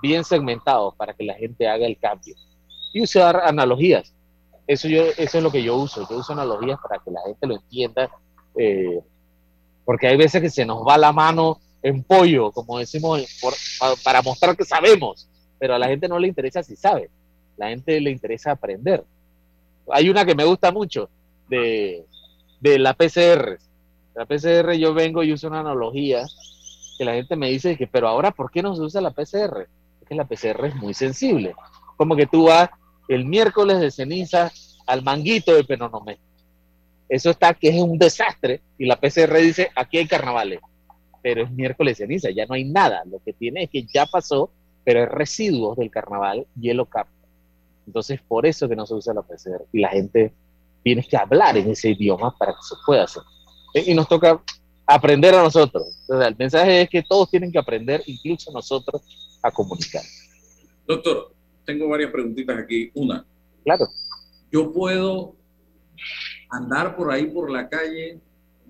[0.00, 2.34] bien segmentados para que la gente haga el cambio.
[2.92, 4.14] Y usar analogías.
[4.66, 6.06] Eso, yo, eso es lo que yo uso.
[6.08, 8.10] Yo uso analogías para que la gente lo entienda.
[8.56, 9.00] Eh,
[9.84, 13.22] porque hay veces que se nos va la mano en pollo, como decimos,
[14.02, 15.29] para mostrar que sabemos.
[15.60, 17.08] Pero a la gente no le interesa si sabe.
[17.56, 19.04] La gente le interesa aprender.
[19.92, 21.08] Hay una que me gusta mucho
[21.48, 22.04] de,
[22.60, 23.58] de la PCR.
[24.16, 26.26] La PCR yo vengo y uso una analogía
[26.98, 29.68] que la gente me dice que, pero ahora, ¿por qué no se usa la PCR?
[30.10, 31.54] que la PCR es muy sensible.
[31.96, 32.68] Como que tú vas
[33.08, 34.50] el miércoles de ceniza
[34.86, 36.18] al manguito de Penonomé.
[37.08, 40.60] Eso está que es un desastre y la PCR dice, aquí hay carnavales,
[41.22, 43.02] pero es miércoles de ceniza, ya no hay nada.
[43.04, 44.50] Lo que tiene es que ya pasó,
[44.90, 47.14] pero hay residuos del carnaval y él lo capta.
[47.86, 50.32] Entonces, por eso que no se usa la PCR y la gente
[50.82, 53.22] tiene que hablar en ese idioma para que se pueda hacer.
[53.72, 54.42] Y nos toca
[54.84, 56.04] aprender a nosotros.
[56.08, 59.00] el mensaje es que todos tienen que aprender, incluso nosotros,
[59.40, 60.02] a comunicar.
[60.88, 62.90] Doctor, tengo varias preguntitas aquí.
[62.94, 63.24] Una.
[63.62, 63.86] Claro.
[64.50, 65.36] Yo puedo
[66.50, 68.18] andar por ahí por la calle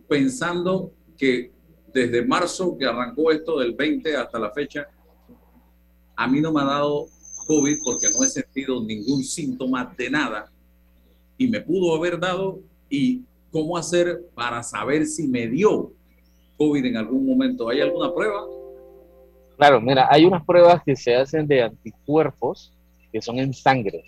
[0.06, 1.50] pensando que
[1.94, 4.86] desde marzo que arrancó esto del 20 hasta la fecha,
[6.20, 7.06] a mí no me ha dado
[7.46, 10.52] COVID porque no he sentido ningún síntoma de nada
[11.38, 15.94] y me pudo haber dado y cómo hacer para saber si me dio
[16.58, 17.70] COVID en algún momento.
[17.70, 18.44] ¿Hay alguna prueba?
[19.56, 22.70] Claro, mira, hay unas pruebas que se hacen de anticuerpos
[23.10, 24.04] que son en sangre,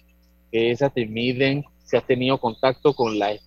[0.51, 3.39] que esas te miden si has tenido contacto con la,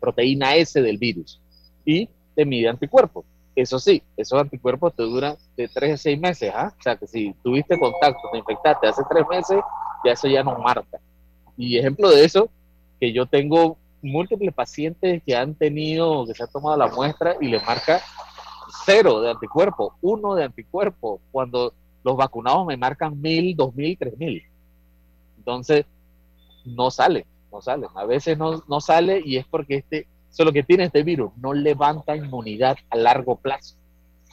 [0.00, 1.42] proteína S del virus
[1.84, 3.26] y te mide anticuerpos.
[3.58, 6.72] Eso sí, esos anticuerpos te duran de 3 a 6 meses, ¿ah?
[6.78, 9.58] O sea, que si tuviste contacto, te infectaste hace 3 meses,
[10.04, 11.00] ya eso ya no marca.
[11.56, 12.48] Y ejemplo de eso,
[13.00, 17.48] que yo tengo múltiples pacientes que han tenido, que se han tomado la muestra y
[17.48, 18.00] le marca
[18.84, 24.16] cero de anticuerpo, uno de anticuerpo, cuando los vacunados me marcan mil, dos mil, tres
[24.16, 24.40] mil.
[25.36, 25.84] Entonces,
[26.64, 27.88] no sale, no sale.
[27.96, 31.32] A veces no, no sale y es porque este, eso lo que tiene este virus,
[31.36, 33.76] no levanta inmunidad a largo plazo.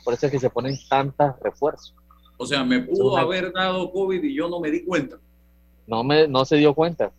[0.03, 1.95] Por eso es que se ponen tantas refuerzos.
[2.37, 5.17] O sea, me pudo haber dado COVID y yo no me di cuenta.
[5.87, 7.11] No, me, no se dio cuenta.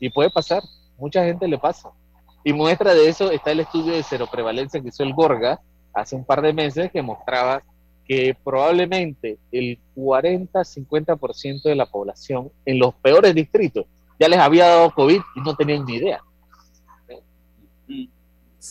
[0.00, 0.62] Y puede pasar
[0.98, 1.90] mucha gente le pasa.
[2.44, 5.60] Y muestra de eso está el estudio de seroprevalencia que hizo el Gorga
[5.92, 7.62] hace un par de meses que mostraba
[8.06, 13.86] que probablemente el 40-50% de la población en los peores distritos
[14.18, 16.20] ya les había dado COVID y no tenían ni idea.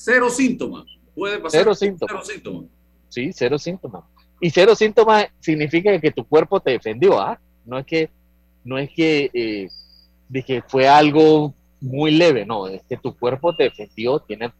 [0.03, 0.85] Cero síntomas.
[1.15, 1.61] Puede pasar.
[1.61, 2.27] Cero síntomas.
[3.09, 4.03] Sí, cero síntomas.
[4.41, 7.39] Y cero síntomas significa que tu cuerpo te defendió, ¿ah?
[7.65, 8.09] No es que,
[8.63, 9.69] no es que, eh,
[10.27, 14.51] de que fue algo muy leve, no, es que tu cuerpo te defendió, tiene,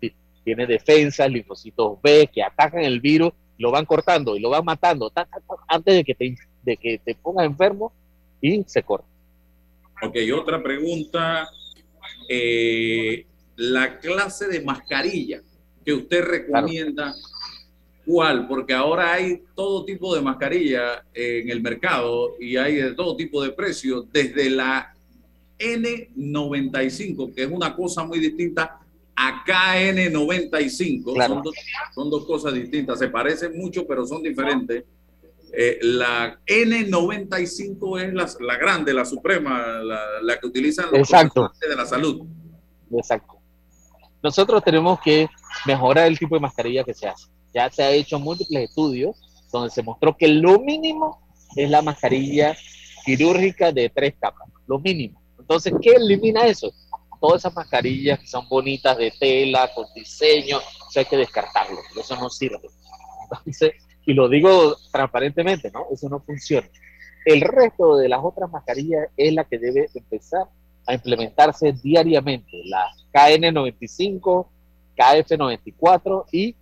[0.44, 5.12] tiene defensas, linfocitos B que atacan el virus, lo van cortando y lo van matando
[5.68, 7.92] antes de que te, de que te pongas enfermo
[8.42, 9.08] y se corta.
[10.02, 11.48] Ok, otra pregunta.
[12.30, 15.42] Eh, la clase de mascarilla
[15.84, 17.14] que usted recomienda,
[18.06, 18.48] ¿cuál?
[18.48, 23.44] Porque ahora hay todo tipo de mascarilla en el mercado y hay de todo tipo
[23.44, 24.94] de precios, desde la
[25.60, 28.80] N95, que es una cosa muy distinta
[29.16, 31.28] a KN95.
[31.94, 33.00] Son, dos, cosas distintas.
[33.00, 34.84] Se parecen mucho, pero son diferentes.
[35.54, 39.80] Eh, la N95 es la, la grande, la suprema,
[40.22, 41.54] la, que utilizan los Exacto.
[41.62, 42.26] de la salud.
[42.92, 43.35] Exacto.
[44.26, 45.30] Nosotros tenemos que
[45.68, 47.28] mejorar el tipo de mascarilla que se hace.
[47.54, 49.16] Ya se ha hecho múltiples estudios
[49.52, 51.22] donde se mostró que lo mínimo
[51.56, 52.58] es la mascarilla
[53.06, 55.22] quirúrgica de tres capas, lo mínimo.
[55.38, 56.74] Entonces, ¿qué elimina eso?
[57.22, 60.58] Todas esas mascarillas que son bonitas de tela, con diseño,
[60.90, 62.68] eso hay que descartarlo, eso no sirve.
[64.08, 65.86] y lo digo transparentemente, ¿no?
[65.94, 66.68] Eso no funciona.
[67.26, 70.48] El resto de las otras mascarillas es la que debe empezar
[70.88, 74.48] a implementarse diariamente, las KN95,
[74.98, 76.56] KF94 y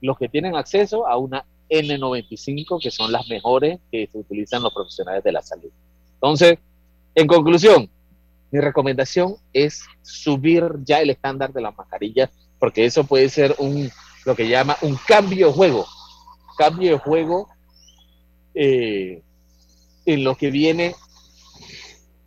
[0.00, 4.72] los que tienen acceso a una N95, que son las mejores que se utilizan los
[4.72, 5.70] profesionales de la salud.
[6.14, 6.58] Entonces,
[7.14, 7.90] en conclusión,
[8.50, 13.90] mi recomendación es subir ya el estándar de las mascarillas, porque eso puede ser un,
[14.24, 15.86] lo que llama un cambio de juego.
[16.56, 17.48] Cambio de juego
[18.54, 19.22] eh,
[20.06, 20.94] en lo que viene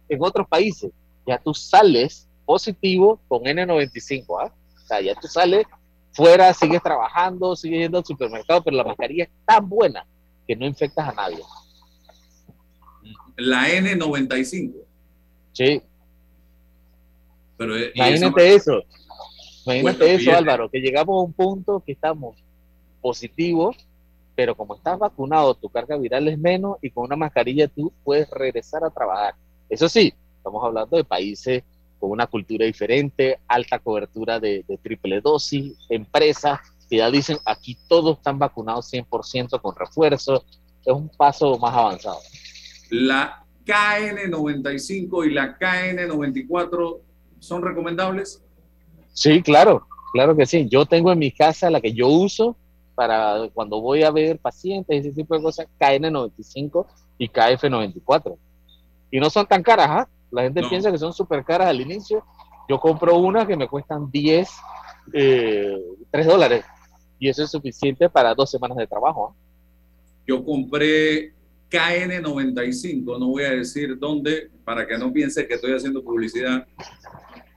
[0.07, 0.91] en otros países.
[1.25, 4.53] Ya tú sales positivo con N95, ¿ah?
[4.75, 5.65] O sea, ya tú sales
[6.11, 10.05] fuera, sigues trabajando, sigues yendo al supermercado, pero la mascarilla es tan buena
[10.47, 11.43] que no infectas a nadie.
[13.37, 14.73] La N95.
[15.53, 15.81] Sí.
[17.57, 18.83] Pero, eh, Imagínate eso.
[19.65, 22.37] Imagínate eso, Álvaro, que llegamos a un punto que estamos
[23.01, 23.77] positivos,
[24.35, 28.29] pero como estás vacunado, tu carga viral es menos y con una mascarilla tú puedes
[28.29, 29.35] regresar a trabajar.
[29.69, 31.63] Eso sí, estamos hablando de países
[31.99, 38.17] con una cultura diferente, alta cobertura de, triple dosis, empresas que ya dicen aquí todos
[38.17, 40.43] están vacunados 100% con refuerzo,
[40.83, 42.17] es un paso más avanzado.
[42.89, 46.99] La KN95 y la KN94
[47.39, 48.43] son recomendables?
[49.13, 50.67] Sí, claro, claro que sí.
[50.67, 52.57] Yo tengo en mi casa la que yo uso
[52.95, 56.87] para cuando voy a ver pacientes, ese tipo de cosas, KN95
[57.19, 58.35] y KF94.
[59.11, 60.09] Y no son tan caras, ¿ah?
[60.31, 62.23] La gente piensa que son súper caras al inicio.
[62.69, 64.49] Yo compro una que me cuestan 10,
[65.13, 65.77] eh,
[66.09, 66.65] 3 dólares.
[67.19, 69.35] Y eso es suficiente para dos semanas de trabajo.
[69.35, 69.35] ¿ah?
[70.25, 71.33] Yo compré
[71.69, 76.65] KN95, no voy a decir dónde, para que no piense que estoy haciendo publicidad.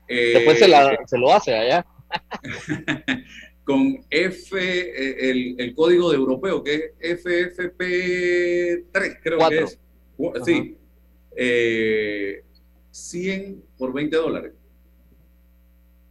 [0.07, 1.85] Después se, la, eh, se, lo hace allá.
[3.65, 9.79] con F, eh, el, el, código de europeo, que es FFP3, creo que es.
[10.45, 10.77] Sí.
[11.35, 12.44] Eh,
[12.95, 14.53] 100 por 20 dólares.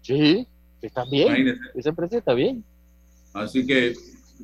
[0.02, 0.46] Sí,
[0.82, 1.58] está bien.
[1.74, 2.62] Ese precio está bien.
[3.32, 3.94] Así que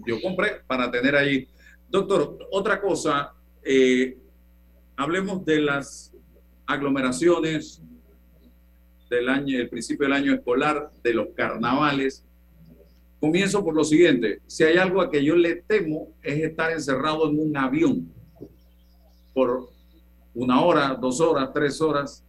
[0.06, 1.46] yo compré para tener ahí.
[1.90, 4.16] Doctor, otra cosa, eh,
[4.96, 6.14] hablemos de las
[6.64, 7.82] aglomeraciones
[9.10, 12.24] del año, el principio del año escolar, de los carnavales.
[13.20, 17.28] Comienzo por lo siguiente, si hay algo a que yo le temo es estar encerrado
[17.28, 18.10] en un avión
[19.34, 19.68] por
[20.32, 22.24] una hora, dos horas, tres horas,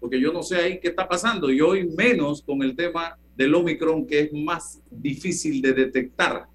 [0.00, 3.54] porque yo no sé ahí qué está pasando y hoy menos con el tema del
[3.54, 6.46] Omicron que es más difícil de detectar.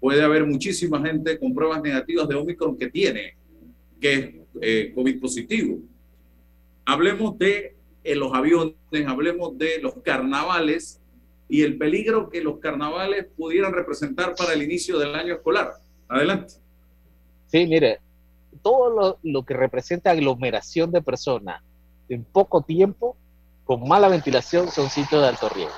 [0.00, 3.36] Puede haber muchísima gente con pruebas negativas de Omicron que tiene,
[4.00, 5.78] que es eh, COVID positivo.
[6.84, 8.74] Hablemos de eh, los aviones,
[9.06, 11.00] hablemos de los carnavales
[11.48, 15.72] y el peligro que los carnavales pudieran representar para el inicio del año escolar.
[16.08, 16.54] Adelante.
[17.46, 18.00] Sí, mire,
[18.62, 21.62] todo lo, lo que representa aglomeración de personas
[22.14, 23.16] en poco tiempo,
[23.64, 25.74] con mala ventilación, son sitios de alto riesgo.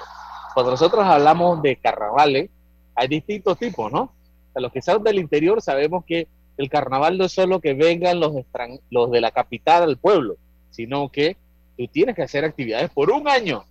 [0.55, 2.51] Cuando nosotros hablamos de carnavales,
[2.95, 4.13] hay distintos tipos, ¿no?
[4.55, 8.21] A los que son del interior sabemos que el carnaval no es solo que vengan
[8.21, 8.33] los,
[8.91, 10.37] los de la capital al pueblo,
[10.71, 11.37] sino que
[11.77, 13.65] tú tienes que hacer actividades por un año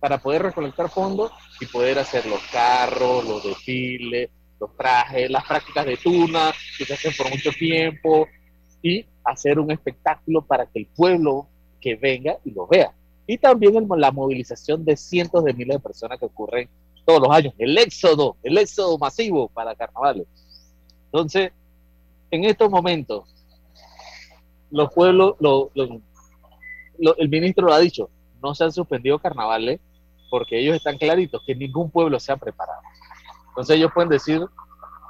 [0.00, 5.84] para poder recolectar fondos y poder hacer los carros, los desfiles, los trajes, las prácticas
[5.84, 8.26] de tuna que se hacen por mucho tiempo
[8.82, 11.48] y hacer un espectáculo para que el pueblo
[11.84, 12.94] que venga y lo vea.
[13.26, 16.66] Y también la movilización de cientos de miles de personas que ocurren
[17.04, 20.26] todos los años, el éxodo, el éxodo masivo para carnavales.
[21.04, 21.52] Entonces,
[22.30, 23.24] en estos momentos,
[24.70, 25.36] los pueblos,
[25.76, 28.08] el ministro lo ha dicho,
[28.42, 29.78] no se han suspendido carnavales
[30.30, 32.80] porque ellos están claritos que ningún pueblo se ha preparado.
[33.48, 34.40] Entonces ellos pueden decir,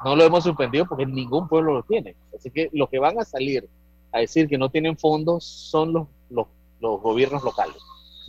[0.05, 2.17] no lo hemos suspendido porque ningún pueblo lo tiene.
[2.37, 3.69] Así que los que van a salir
[4.11, 6.49] a decir que no tienen fondos son los, los
[6.85, 7.77] los gobiernos locales.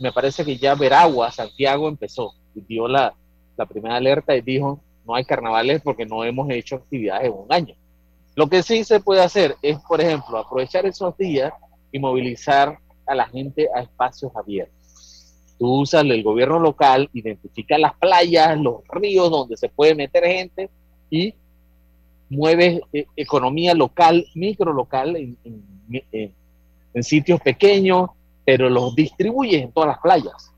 [0.00, 3.14] Me parece que ya Veragua, Santiago, empezó y dio la,
[3.68, 7.74] primera alerta y dijo, no hay carnavales porque no hemos hecho actividades en un año.
[8.34, 11.52] Lo que sí se puede hacer es, por ejemplo, aprovechar esos días
[11.92, 14.74] y movilizar a la gente a espacios abiertos.
[15.58, 20.68] Tú usas el gobierno local, identifica las playas, los ríos donde se puede meter gente
[21.08, 21.34] y
[22.28, 28.10] mueves eh, economía local, micro local en sitios pequeños,
[28.46, 30.54] pero los distribuyes en todas las playas,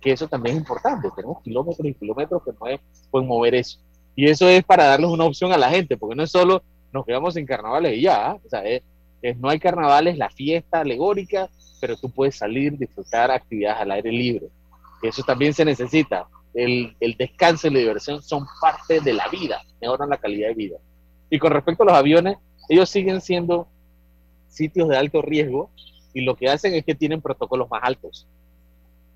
[0.00, 1.08] que eso también es importante.
[1.16, 3.78] Tenemos kilómetros y kilómetros que pueden mover eso.
[4.14, 6.62] Y eso es para darles una opción a la gente, porque no es solo
[6.92, 8.38] nos quedamos en carnavales y ya, ¿ah?
[8.44, 8.82] o sea, es,
[9.38, 11.48] no hay carnavales, la fiesta alegórica,
[11.80, 14.48] pero tú puedes salir, disfrutar actividades al aire libre.
[15.02, 16.26] Eso también se necesita.
[16.52, 20.54] El, el descanso y la diversión son parte de la vida, mejoran la calidad de
[20.54, 20.76] vida.
[21.30, 22.38] Y con respecto a los aviones,
[22.68, 23.68] ellos siguen siendo
[24.48, 25.70] sitios de alto riesgo,
[26.12, 28.26] y lo que hacen es que tienen protocolos más altos.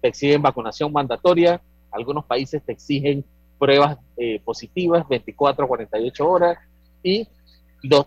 [0.01, 3.25] Te exigen vacunación mandatoria, algunos países te exigen
[3.59, 6.59] pruebas eh, positivas 24 a 48 horas
[7.03, 7.29] y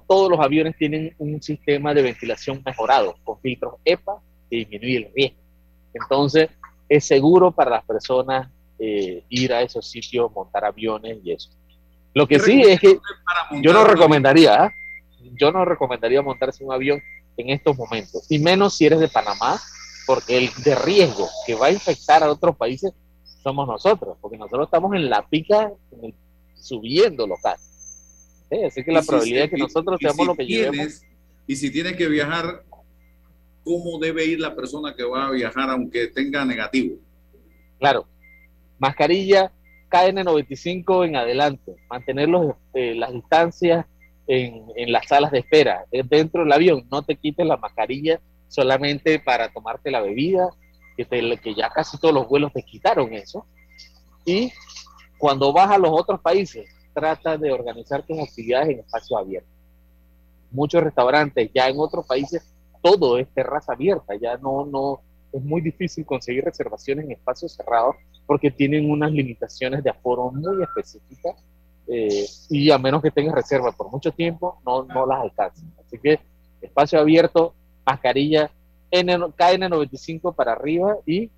[0.08, 4.20] todos los aviones tienen un sistema de ventilación mejorado con filtros EPA
[4.50, 5.38] que disminuye el riesgo.
[5.94, 6.50] Entonces,
[6.90, 11.50] es seguro para las personas eh, ir a esos sitios, montar aviones y eso.
[12.14, 12.98] Lo que sí es que
[13.62, 14.72] yo no recomendaría, ¿ah?
[15.40, 17.02] yo no recomendaría montarse un avión
[17.38, 19.60] en estos momentos, y menos si eres de Panamá,
[20.06, 22.94] porque el de riesgo que va a infectar a otros países
[23.44, 25.72] somos nosotros, porque nosotros estamos en la pica
[26.56, 27.58] subiendo local.
[28.66, 31.02] Así que la probabilidad de que nosotros seamos lo que llevemos.
[31.46, 32.64] Y si tienes que viajar,
[33.64, 36.98] ¿cómo debe ir la persona que va a viajar aunque tenga negativo?
[37.80, 38.08] Claro,
[38.80, 39.52] mascarilla
[39.90, 42.30] KN95 en adelante, mantener
[42.74, 43.86] eh, las distancias
[44.28, 49.20] en, en, las salas de espera, dentro del avión, no te quites la mascarilla solamente
[49.20, 50.50] para tomarte la bebida,
[50.96, 53.46] que, que ya casi todos los vuelos te quitaron eso.
[54.26, 54.52] Y
[55.18, 59.50] cuando vas a los otros países, trata de organizar tus actividades en espacio abierto.
[60.52, 65.02] Muchos restaurantes, ya en otros países, todo es terraza abierta, ya no, no,
[65.32, 70.64] es muy difícil conseguir reservaciones en espacios cerrados porque tienen unas limitaciones de aforo muy
[70.64, 71.36] específicas
[71.88, 75.64] eh, y a menos que tengas reserva por mucho tiempo, no, no las alcanzas.
[75.80, 76.20] Así que
[76.62, 77.54] espacio abierto,
[77.86, 78.52] mascarilla
[78.92, 81.30] KN95 para arriba y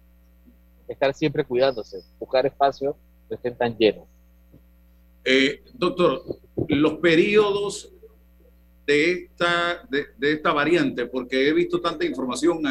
[0.87, 2.95] estar siempre cuidándose, buscar espacios
[3.27, 4.05] que estén tan llenos.
[5.23, 6.23] Eh, doctor,
[6.67, 7.91] los periodos
[8.87, 12.63] de esta, de, esta variante, porque he visto tanta información.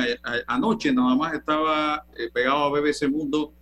[0.49, 3.53] anoche nada más estaba eh, pegado a BBC Mundo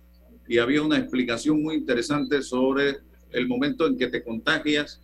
[0.47, 2.97] y había una explicación muy interesante sobre
[3.31, 5.01] el momento en que te contagias,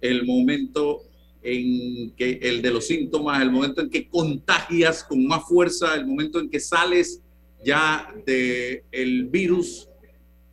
[0.00, 1.02] el momento
[1.42, 6.06] en que el de los síntomas, el momento en que contagias con más fuerza, el
[6.06, 7.22] momento en que sales
[7.64, 9.88] ya del el virus,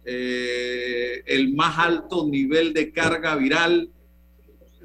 [0.03, 3.89] eh, el más alto nivel de carga viral.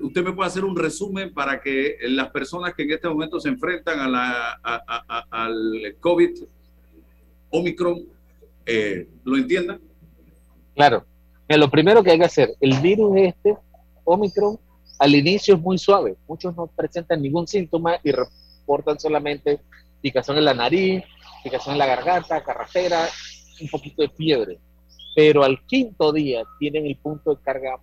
[0.01, 3.51] ¿Usted me puede hacer un resumen para que las personas que en este momento se
[3.51, 4.53] enfrentan a la,
[5.31, 6.31] al COVID,
[7.51, 8.07] Omicron,
[8.65, 9.81] eh, lo entiendan?
[10.75, 11.05] Claro.
[11.59, 13.57] Lo primero que hay que hacer, el virus este,
[14.05, 14.59] Omicron,
[15.01, 16.17] al inicio es muy suave.
[16.29, 19.61] Muchos no presentan ningún síntoma y reportan solamente
[20.01, 21.03] picazón en la nariz,
[21.43, 23.09] picazón en la garganta, carretera,
[23.61, 24.59] un poquito de fiebre.
[25.17, 27.81] Pero al quinto día tienen el punto de carga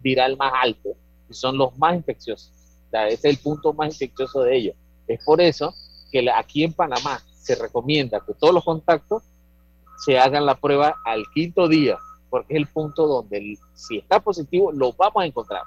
[0.00, 0.90] viral más alto
[1.30, 2.52] y son los más infecciosos.
[2.92, 4.76] O es el punto más infeccioso de ellos.
[5.06, 5.74] Es por eso
[6.12, 9.22] que aquí en Panamá se recomienda que todos los contactos
[10.04, 11.98] se hagan la prueba al quinto día,
[12.30, 15.62] porque es el punto donde si está positivo lo vamos a encontrar.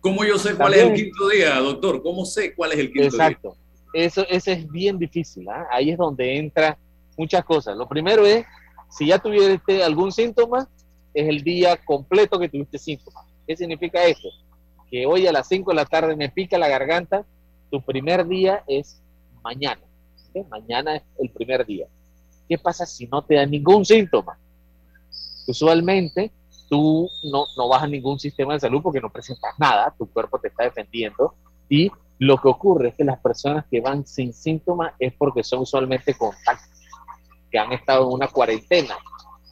[0.00, 2.02] ¿Cómo yo sé cuál es el quinto día, doctor?
[2.02, 3.26] ¿Cómo sé cuál es el quinto día?
[3.28, 3.56] Exacto.
[3.92, 5.48] Eso, eso es bien difícil.
[5.48, 5.66] ¿ah?
[5.70, 6.76] Ahí es donde entra
[7.16, 7.76] muchas cosas.
[7.76, 8.44] Lo primero es,
[8.90, 10.68] si ya tuviste algún síntoma,
[11.14, 13.24] es el día completo que tuviste síntomas.
[13.46, 14.28] ¿Qué significa eso?
[14.90, 17.24] Que hoy a las 5 de la tarde me pica la garganta,
[17.70, 19.00] tu primer día es
[19.42, 19.82] mañana.
[20.50, 21.86] Mañana es el primer día.
[22.48, 24.38] ¿Qué pasa si no te da ningún síntoma?
[25.46, 26.30] Usualmente
[26.68, 30.38] tú no, no vas a ningún sistema de salud porque no presentas nada, tu cuerpo
[30.38, 31.34] te está defendiendo
[31.68, 35.60] y lo que ocurre es que las personas que van sin síntomas es porque son
[35.60, 36.80] usualmente contactos,
[37.50, 38.96] que han estado en una cuarentena,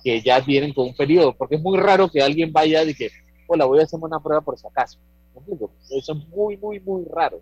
[0.05, 3.11] que ya vienen con un periodo, porque es muy raro que alguien vaya y que,
[3.49, 4.99] hola, voy a hacer una prueba por si acaso.
[5.91, 7.41] Eso es muy, muy, muy raro.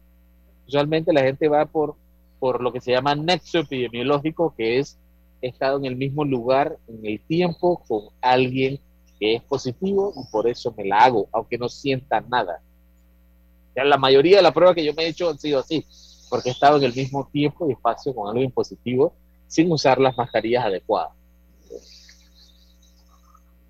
[0.66, 1.94] Usualmente la gente va por,
[2.38, 4.98] por lo que se llama nexo epidemiológico, que es
[5.40, 8.80] estado en el mismo lugar en el tiempo con alguien
[9.18, 12.60] que es positivo y por eso me la hago, aunque no sienta nada.
[13.74, 15.84] Ya la mayoría de las pruebas que yo me he hecho han sido así,
[16.30, 19.14] porque he estado en el mismo tiempo y espacio con alguien positivo
[19.46, 21.12] sin usar las mascarillas adecuadas.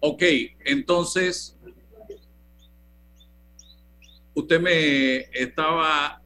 [0.01, 0.23] Ok,
[0.65, 1.57] entonces,
[4.35, 6.23] usted me estaba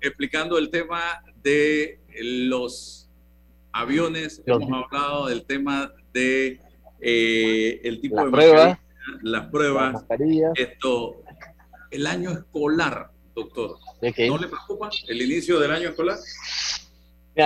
[0.00, 3.05] explicando el tema de los
[3.76, 6.60] aviones, hemos hablado del tema de
[7.00, 8.80] eh, el tipo de prueba,
[9.22, 10.04] las pruebas,
[10.54, 11.16] esto,
[11.90, 13.76] el año escolar, doctor.
[14.00, 16.18] ¿No le preocupa el inicio del año escolar?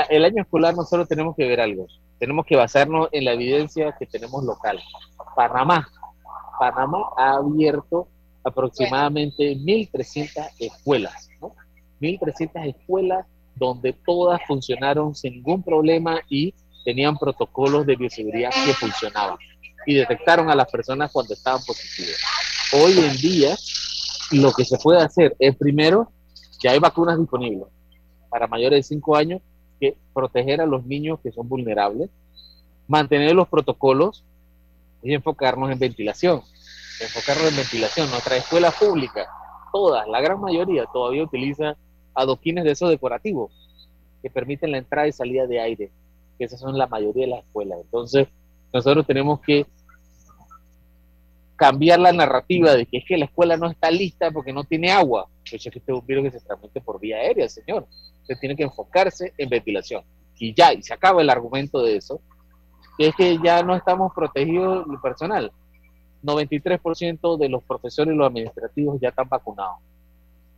[0.09, 1.89] el año escolar nosotros tenemos que ver algo.
[2.21, 4.79] Tenemos que basarnos en la evidencia que tenemos local.
[5.35, 5.89] Panamá.
[6.61, 8.07] Panamá ha abierto
[8.45, 11.57] aproximadamente 1.300 escuelas, ¿no?
[12.01, 13.27] 1.300 escuelas
[13.61, 19.37] donde todas funcionaron sin ningún problema y tenían protocolos de bioseguridad que funcionaban
[19.85, 22.17] y detectaron a las personas cuando estaban positivas.
[22.73, 23.55] Hoy en día,
[24.33, 26.11] lo que se puede hacer es primero,
[26.63, 27.69] ya hay vacunas disponibles
[28.31, 29.43] para mayores de 5 años,
[29.79, 32.09] que proteger a los niños que son vulnerables,
[32.89, 34.25] mantener los protocolos
[35.03, 36.43] y enfocarnos en ventilación.
[37.01, 38.11] Enfocarnos en ventilación.
[38.11, 39.27] Nuestra escuela pública,
[39.73, 41.77] todas, la gran mayoría, todavía utiliza
[42.15, 43.53] adoquines de esos decorativos
[44.23, 45.91] que permiten la entrada y salida de aire
[46.41, 47.79] que esas son la mayoría de las escuelas.
[47.83, 48.27] Entonces,
[48.73, 49.67] nosotros tenemos que
[51.55, 54.91] cambiar la narrativa de que es que la escuela no está lista porque no tiene
[54.91, 55.29] agua.
[55.43, 57.87] Pues es que este es un virus que se transmite por vía aérea, señor.
[58.23, 60.03] Usted tiene que enfocarse en ventilación.
[60.39, 62.23] Y ya, y se acaba el argumento de eso,
[62.99, 65.53] es que ya no estamos protegidos el personal.
[66.23, 69.77] 93% de los profesores y los administrativos ya están vacunados.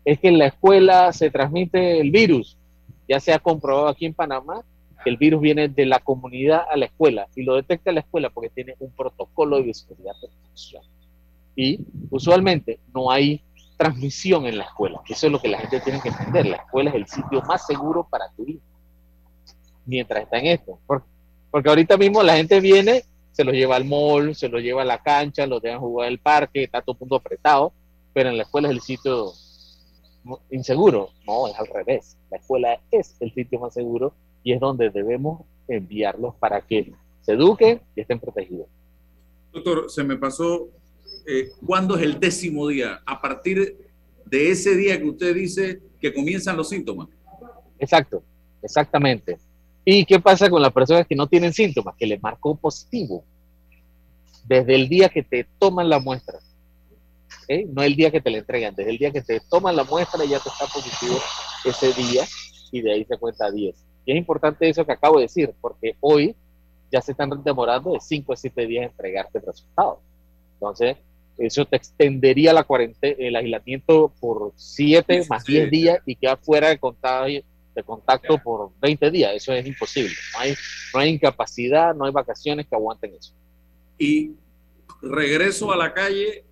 [0.04, 2.58] Es que en la escuela se transmite el virus.
[3.08, 4.62] Ya se ha comprobado aquí en Panamá
[5.02, 8.30] que el virus viene de la comunidad a la escuela y lo detecta la escuela
[8.30, 10.12] porque tiene un protocolo de bioseguridad
[11.56, 11.80] Y
[12.10, 13.42] usualmente no hay
[13.76, 15.00] transmisión en la escuela.
[15.08, 16.46] Eso es lo que la gente tiene que entender.
[16.46, 18.62] La escuela es el sitio más seguro para tu hijo
[19.84, 20.78] mientras está en esto.
[21.50, 24.86] Porque ahorita mismo la gente viene, se lo lleva al mall, se lo lleva a
[24.86, 27.72] la cancha, lo dejan jugar el parque, está todo el mundo apretado,
[28.12, 29.32] pero en la escuela es el sitio
[30.50, 31.10] inseguro.
[31.26, 32.16] No, es al revés.
[32.30, 36.92] La escuela es el sitio más seguro y es donde debemos enviarlos para que
[37.22, 38.66] se eduquen y estén protegidos.
[39.52, 40.68] Doctor, se me pasó,
[41.26, 43.02] eh, ¿cuándo es el décimo día?
[43.06, 43.76] A partir
[44.24, 47.08] de ese día que usted dice que comienzan los síntomas.
[47.78, 48.22] Exacto,
[48.62, 49.38] exactamente.
[49.84, 51.96] ¿Y qué pasa con las personas que no tienen síntomas?
[51.96, 53.24] Que le marcó positivo
[54.44, 56.38] desde el día que te toman la muestra.
[57.68, 60.24] No el día que te la entregan, desde el día que te toman la muestra
[60.24, 61.18] ya te está positivo
[61.64, 62.24] ese día
[62.70, 63.74] y de ahí se cuenta 10.
[64.04, 66.34] Y es importante eso que acabo de decir, porque hoy
[66.90, 70.00] ya se están demorando de 5 a 7 días en entregarte el resultado.
[70.54, 70.96] Entonces,
[71.38, 76.68] eso te extendería la cuarentena, el aislamiento por 7 más 10 días y queda fuera
[76.68, 77.42] de contagio
[77.74, 79.32] de contacto por 20 días.
[79.34, 80.14] Eso es imposible.
[80.34, 80.54] No hay,
[80.92, 83.32] no hay incapacidad, no hay vacaciones que aguanten eso.
[83.98, 84.32] Y
[85.00, 86.44] regreso a la calle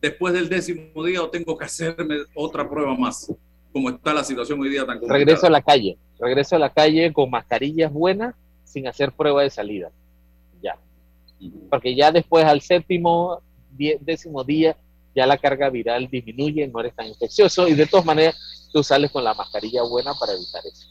[0.00, 3.32] después del décimo día o tengo que hacerme otra prueba más,
[3.72, 5.18] como está la situación hoy día tan complicada.
[5.18, 8.34] Regreso a la calle, regreso a la calle con mascarillas buenas
[8.64, 9.90] sin hacer prueba de salida.
[10.62, 10.76] Ya.
[11.68, 13.42] Porque ya después al séptimo,
[14.00, 14.76] décimo día,
[15.14, 19.10] ya la carga viral disminuye, no eres tan infeccioso y de todas maneras tú sales
[19.10, 20.88] con la mascarilla buena para evitar eso.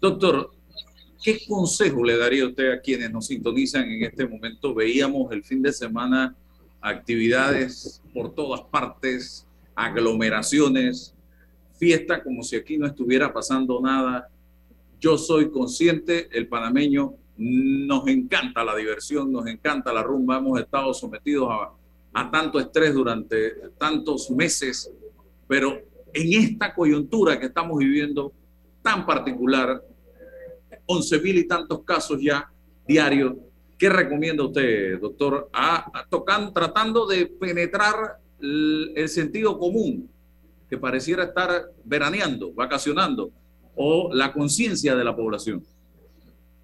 [0.00, 0.52] Doctor,
[1.22, 4.72] ¿qué consejo le daría usted a quienes nos sintonizan en este momento?
[4.72, 6.36] Veíamos el fin de semana
[6.80, 11.14] actividades por todas partes, aglomeraciones,
[11.78, 14.28] fiesta como si aquí no estuviera pasando nada.
[15.00, 20.92] Yo soy consciente, el panameño nos encanta la diversión, nos encanta la rumba, hemos estado
[20.92, 21.78] sometidos a
[22.12, 24.90] a tanto estrés durante tantos meses,
[25.46, 25.80] pero
[26.12, 28.32] en esta coyuntura que estamos viviendo
[28.82, 29.82] tan particular,
[30.86, 32.50] 11 mil y tantos casos ya
[32.86, 33.34] diarios,
[33.78, 35.50] ¿qué recomienda usted, doctor,
[36.52, 40.10] tratando de penetrar el, sentido común
[40.68, 41.50] que pareciera estar
[41.84, 43.30] veraneando, vacacionando,
[43.74, 45.64] o la conciencia de la población?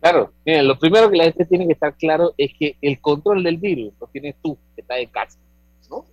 [0.01, 3.43] Claro, miren, lo primero que la gente tiene que estar claro es que el control
[3.43, 5.39] del virus lo tienes tú, que está en casa,
[5.89, 6.05] ¿no?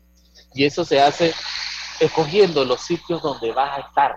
[0.54, 1.34] Y eso se hace
[2.00, 4.16] escogiendo los sitios donde vas a estar.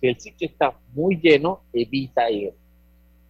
[0.00, 2.54] Si el sitio está muy lleno, evita ir.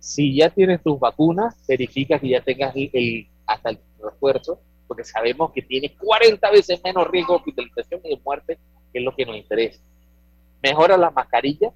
[0.05, 5.51] Si ya tienes tus vacunas, verifica que ya tengas el, hasta el refuerzo, porque sabemos
[5.51, 8.59] que tienes 40 veces menos riesgo de hospitalización y de muerte,
[8.93, 9.81] que es lo que nos interesa.
[10.63, 11.73] Mejora las mascarillas,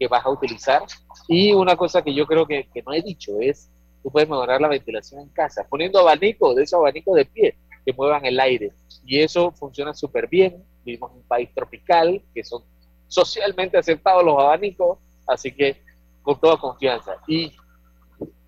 [0.00, 0.82] que vas a utilizar.
[1.28, 3.70] Y una cosa que yo creo que, que no he dicho es,
[4.02, 7.54] tú puedes mejorar la ventilación en casa, poniendo abanico, de esos abanicos de pie,
[7.86, 8.72] que muevan el aire.
[9.06, 10.60] Y eso funciona súper bien.
[10.84, 12.64] Vivimos en un país tropical, que son
[13.06, 15.83] socialmente aceptados los abanicos, así que
[16.24, 17.16] con toda confianza.
[17.28, 17.52] Y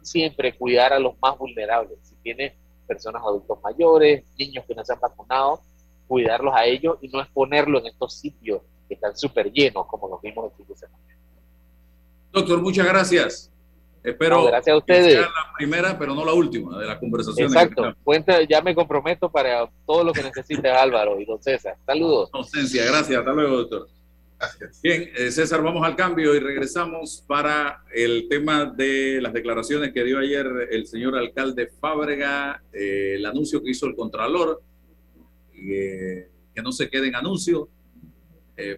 [0.02, 1.98] siempre cuidar a los más vulnerables.
[2.02, 2.54] Si tienes
[2.86, 5.60] personas adultos mayores, niños que no se han vacunado,
[6.08, 10.20] cuidarlos a ellos y no exponerlos en estos sitios que están súper llenos, como los
[10.22, 11.04] vimos el fin de semana.
[12.32, 13.52] Doctor, muchas gracias.
[14.02, 15.04] Espero gracias a ustedes.
[15.06, 17.48] Que sea la primera, pero no la última de la conversación.
[17.48, 17.92] Exacto.
[18.04, 21.76] Cuenta, ya me comprometo para todo lo que necesite Álvaro y don César.
[21.84, 22.30] Saludos.
[22.30, 23.18] Docencia, gracias.
[23.18, 23.88] Hasta luego, doctor.
[24.82, 30.04] Bien, eh, César, vamos al cambio y regresamos para el tema de las declaraciones que
[30.04, 34.62] dio ayer el señor alcalde Fábrega, eh, el anuncio que hizo el Contralor,
[35.54, 37.68] eh, que no se quede en anuncio.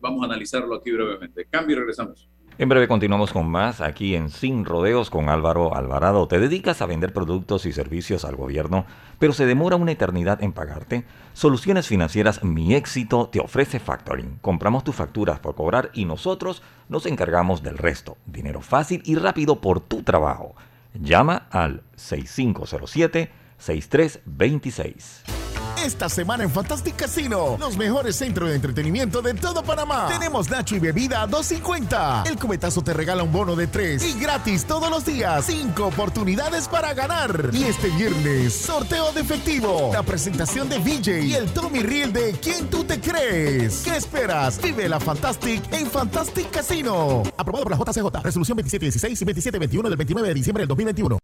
[0.01, 1.47] vamos a analizarlo aquí brevemente.
[1.49, 2.29] Cambio y regresamos.
[2.61, 6.27] En breve continuamos con más aquí en Sin Rodeos con Álvaro Alvarado.
[6.27, 8.85] ¿Te dedicas a vender productos y servicios al gobierno,
[9.21, 11.05] pero se demora una eternidad en pagarte?
[11.35, 14.39] Soluciones Financieras Mi Éxito te ofrece factoring.
[14.41, 18.17] Compramos tus facturas por cobrar y nosotros nos encargamos del resto.
[18.27, 20.57] Dinero fácil y rápido por tu trabajo.
[20.95, 25.39] Llama al 6507 6326.
[25.85, 30.09] Esta semana en Fantastic Casino, los mejores centros de entretenimiento de todo Panamá.
[30.09, 32.29] Tenemos Nacho y bebida a 2.50.
[32.29, 35.45] El cubetazo te regala un bono de 3 y gratis todos los días.
[35.47, 37.51] 5 oportunidades para ganar.
[37.53, 39.91] Y este viernes, sorteo de efectivo.
[39.93, 43.83] La presentación de VJ y el Tommy Reel de ¿Quién tú te crees?
[43.85, 44.61] ¿Qué esperas?
[44.61, 47.23] Vive la Fantastic en Fantastic Casino.
[47.37, 48.25] Aprobado por la JCJ.
[48.25, 51.19] Resolución 2716 y 2721 del 29 de diciembre del 2021.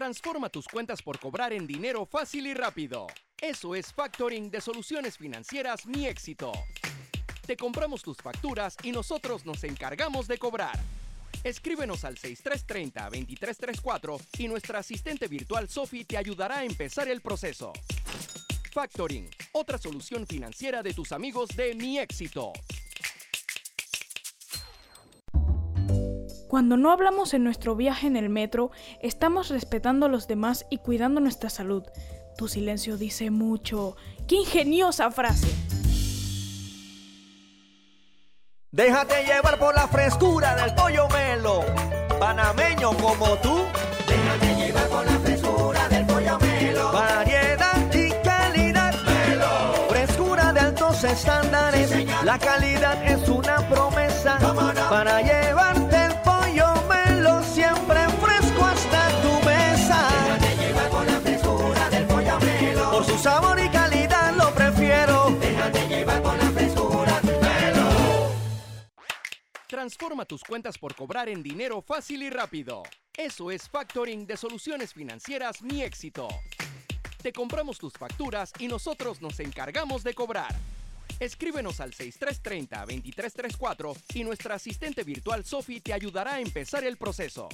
[0.00, 3.06] Transforma tus cuentas por cobrar en dinero fácil y rápido.
[3.38, 6.52] Eso es factoring de soluciones financieras Mi Éxito.
[7.46, 10.78] Te compramos tus facturas y nosotros nos encargamos de cobrar.
[11.44, 17.74] Escríbenos al 6330-2334 y nuestra asistente virtual Sophie te ayudará a empezar el proceso.
[18.72, 22.54] Factoring, otra solución financiera de tus amigos de Mi Éxito.
[26.50, 30.78] Cuando no hablamos en nuestro viaje en el metro, estamos respetando a los demás y
[30.78, 31.84] cuidando nuestra salud.
[32.36, 33.94] Tu silencio dice mucho.
[34.26, 35.46] ¡Qué ingeniosa frase!
[38.72, 41.64] Déjate llevar por la frescura del pollo melo,
[42.18, 43.64] panameño como tú.
[44.08, 46.92] Déjate llevar por la frescura del pollo melo.
[46.92, 48.94] Variedad y calidad.
[49.04, 49.88] Melo.
[49.88, 52.24] Frescura de altos estándares.
[52.24, 54.36] la calidad es una promesa
[54.90, 55.89] para llevarte
[63.20, 65.30] sabor y calidad lo prefiero.
[65.40, 68.30] Déjate llevar por la frescura melo.
[69.68, 72.82] Transforma tus cuentas por cobrar en dinero fácil y rápido.
[73.16, 76.28] Eso es factoring de soluciones financieras Mi Éxito.
[77.22, 80.54] Te compramos tus facturas y nosotros nos encargamos de cobrar.
[81.18, 87.50] Escríbenos al 6330-2334 y nuestra asistente virtual Sophie te ayudará a empezar el proceso.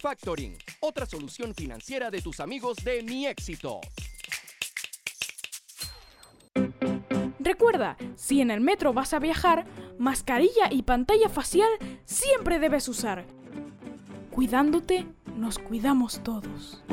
[0.00, 3.82] Factoring, otra solución financiera de tus amigos de Mi Éxito.
[7.44, 9.66] Recuerda, si en el metro vas a viajar,
[9.98, 11.68] mascarilla y pantalla facial
[12.04, 13.24] siempre debes usar.
[14.30, 16.84] Cuidándote, nos cuidamos todos.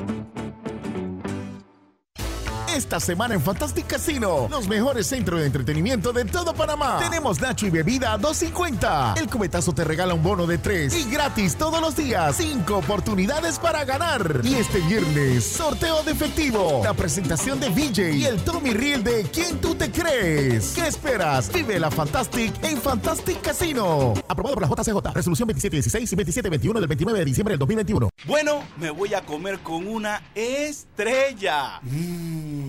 [2.75, 6.99] Esta semana en Fantastic Casino, los mejores centros de entretenimiento de todo Panamá.
[6.99, 9.19] Tenemos Nacho y bebida a 2.50.
[9.19, 12.35] El cubetazo te regala un bono de 3 y gratis todos los días.
[12.37, 14.41] 5 oportunidades para ganar.
[14.43, 16.81] Y este viernes, sorteo de efectivo.
[16.83, 20.73] La presentación de VJ y el Tommy Reel de ¿Quién tú te crees?
[20.75, 21.51] ¿Qué esperas?
[21.51, 24.13] Vive la Fantastic en Fantastic Casino.
[24.27, 25.13] Aprobado por la JCJ.
[25.13, 28.09] Resolución 2716 y 2721 del 29 de diciembre del 2021.
[28.25, 31.79] Bueno, me voy a comer con una estrella.
[31.81, 32.68] Mm.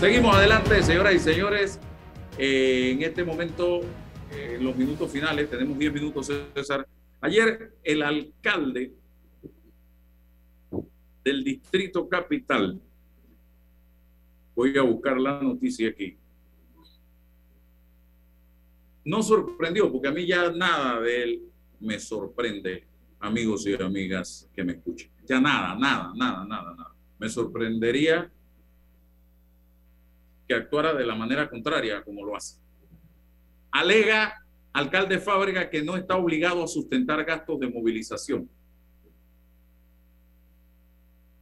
[0.00, 1.78] Seguimos adelante, señoras y señores.
[2.38, 3.82] Eh, en este momento,
[4.32, 6.88] eh, en los minutos finales, tenemos 10 minutos, César.
[7.20, 8.94] Ayer el alcalde
[11.22, 12.80] del distrito capital,
[14.54, 16.16] voy a buscar la noticia aquí,
[19.04, 21.42] no sorprendió, porque a mí ya nada de él
[21.78, 22.84] me sorprende,
[23.18, 25.10] amigos y amigas que me escuchen.
[25.26, 26.94] Ya nada, nada, nada, nada, nada.
[27.18, 28.32] Me sorprendería
[30.50, 32.60] que actuara de la manera contraria como lo hace.
[33.70, 38.50] Alega alcalde Fábrega que no está obligado a sustentar gastos de movilización.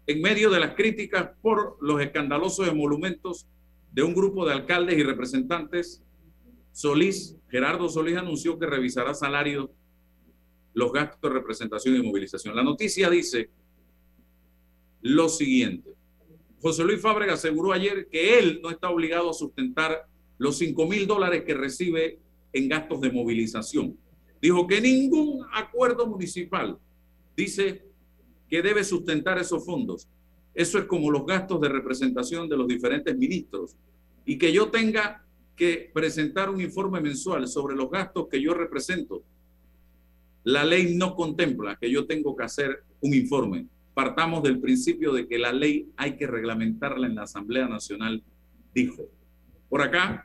[0.07, 3.49] En medio de las críticas por los escandalosos emolumentos
[3.93, 6.05] de un grupo de alcaldes y representantes,
[6.73, 9.71] Solís, Gerardo Solís anunció que revisará salarios,
[10.75, 12.55] los gastos de representación y movilización.
[12.55, 13.49] La noticia dice
[15.01, 15.98] lo siguiente.
[16.61, 20.07] José Luis Fábrega aseguró ayer que él no está obligado a sustentar
[20.39, 22.19] los 5 mil dólares que recibe
[22.53, 23.97] en gastos de movilización.
[24.41, 26.79] Dijo que ningún acuerdo municipal
[27.37, 27.85] dice
[28.49, 30.09] que debe sustentar esos fondos.
[30.55, 33.77] Eso es como los gastos de representación de los diferentes ministros.
[34.25, 39.23] Y que yo tenga que presentar un informe mensual sobre los gastos que yo represento.
[40.45, 43.67] La ley no contempla que yo tengo que hacer un informe
[43.99, 48.23] partamos del principio de que la ley hay que reglamentarla en la Asamblea Nacional,
[48.73, 49.09] dijo.
[49.69, 50.25] Por acá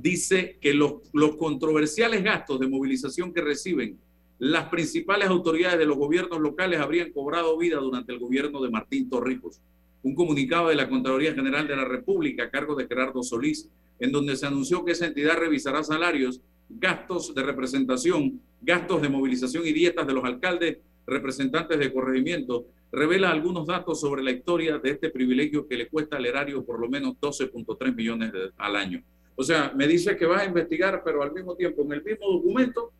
[0.00, 3.98] dice que los, los controversiales gastos de movilización que reciben
[4.38, 9.10] las principales autoridades de los gobiernos locales habrían cobrado vida durante el gobierno de Martín
[9.10, 9.60] Torrijos.
[10.02, 13.68] Un comunicado de la Contraloría General de la República a cargo de Gerardo Solís,
[14.00, 16.40] en donde se anunció que esa entidad revisará salarios,
[16.70, 20.78] gastos de representación, gastos de movilización y dietas de los alcaldes,
[21.08, 26.16] representantes de corregimiento, revela algunos datos sobre la historia de este privilegio que le cuesta
[26.16, 29.02] al erario por lo menos 12.3 millones al año.
[29.36, 32.26] O sea, me dice que vas a investigar, pero al mismo tiempo en el mismo
[32.30, 32.92] documento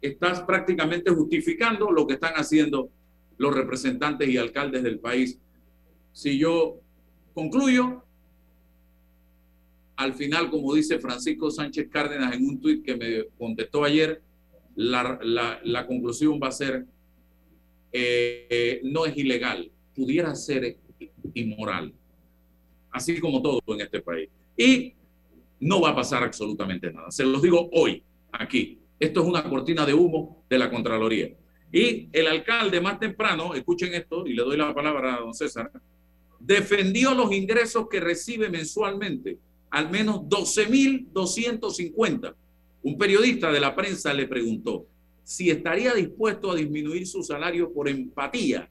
[0.00, 2.90] estás prácticamente justificando lo que están haciendo
[3.36, 5.38] los representantes y alcaldes del país.
[6.12, 6.80] Si yo
[7.34, 8.02] concluyo,
[9.96, 14.22] al final, como dice Francisco Sánchez Cárdenas en un tuit que me contestó ayer,
[14.74, 16.86] la, conclusión va a ser,
[18.00, 20.76] eh, no es ilegal, pudiera ser
[21.34, 21.92] inmoral,
[22.90, 24.28] así como todo en este país.
[24.56, 24.94] Y
[25.60, 27.10] no va a pasar absolutamente nada.
[27.10, 28.78] Se los digo hoy, aquí.
[28.98, 31.30] Esto es una cortina de humo de la Contraloría.
[31.72, 35.70] Y el alcalde más temprano, escuchen esto y le doy la palabra a don César,
[36.40, 39.38] defendió los ingresos que recibe mensualmente,
[39.70, 42.34] al menos 12.250.
[42.82, 44.86] Un periodista de la prensa le preguntó
[45.28, 48.66] si estaría dispuesto a disminuir su salario por empatía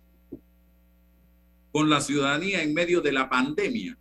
[1.72, 3.96] con la ciudadanía en medio de la pandemia.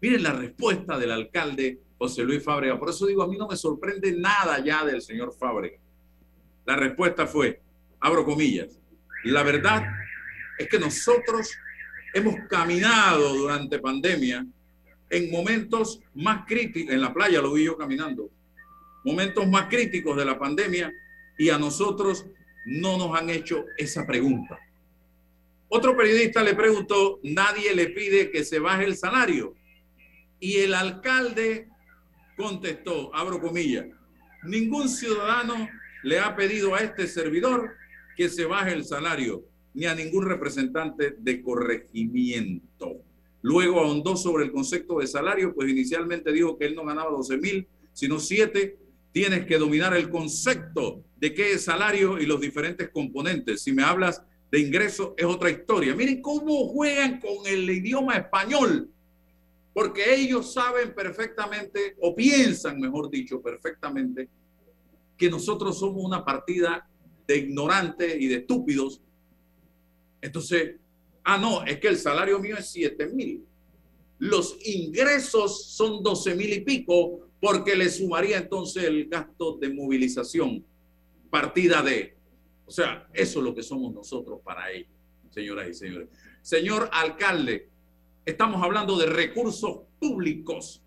[0.00, 2.78] Miren la respuesta del alcalde José Luis Fábrega.
[2.78, 5.78] Por eso digo, a mí no me sorprende nada ya del señor Fábrega.
[6.64, 7.60] La respuesta fue,
[7.98, 8.78] abro comillas,
[9.24, 9.82] la verdad
[10.60, 11.50] es que nosotros
[12.14, 14.46] hemos caminado durante pandemia
[15.10, 18.30] en momentos más críticos, en la playa lo vi yo caminando,
[19.04, 20.92] momentos más críticos de la pandemia
[21.40, 22.26] y a nosotros
[22.66, 24.58] no nos han hecho esa pregunta.
[25.70, 29.54] Otro periodista le preguntó, nadie le pide que se baje el salario.
[30.38, 31.66] Y el alcalde
[32.36, 33.86] contestó, abro comillas,
[34.44, 35.66] ningún ciudadano
[36.02, 37.70] le ha pedido a este servidor
[38.18, 42.96] que se baje el salario, ni a ningún representante de corregimiento.
[43.40, 47.38] Luego ahondó sobre el concepto de salario, pues inicialmente dijo que él no ganaba 12
[47.38, 48.76] mil, sino 7.
[49.10, 53.62] Tienes que dominar el concepto de qué es salario y los diferentes componentes.
[53.62, 55.94] Si me hablas de ingreso, es otra historia.
[55.94, 58.90] Miren cómo juegan con el idioma español
[59.72, 64.28] porque ellos saben perfectamente, o piensan, mejor dicho, perfectamente,
[65.16, 66.88] que nosotros somos una partida
[67.26, 69.00] de ignorantes y de estúpidos.
[70.20, 70.76] Entonces,
[71.24, 73.44] ah, no, es que el salario mío es 7 mil.
[74.18, 80.64] Los ingresos son 12 mil y pico, porque le sumaría entonces el gasto de movilización,
[81.30, 82.16] partida de.
[82.66, 84.90] O sea, eso es lo que somos nosotros para ellos,
[85.30, 86.08] señoras y señores.
[86.42, 87.70] Señor alcalde,
[88.30, 90.82] Estamos hablando de recursos públicos,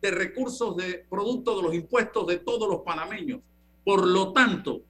[0.00, 3.40] de recursos de producto de los impuestos de todos los panameños.
[3.82, 4.82] Por lo tanto,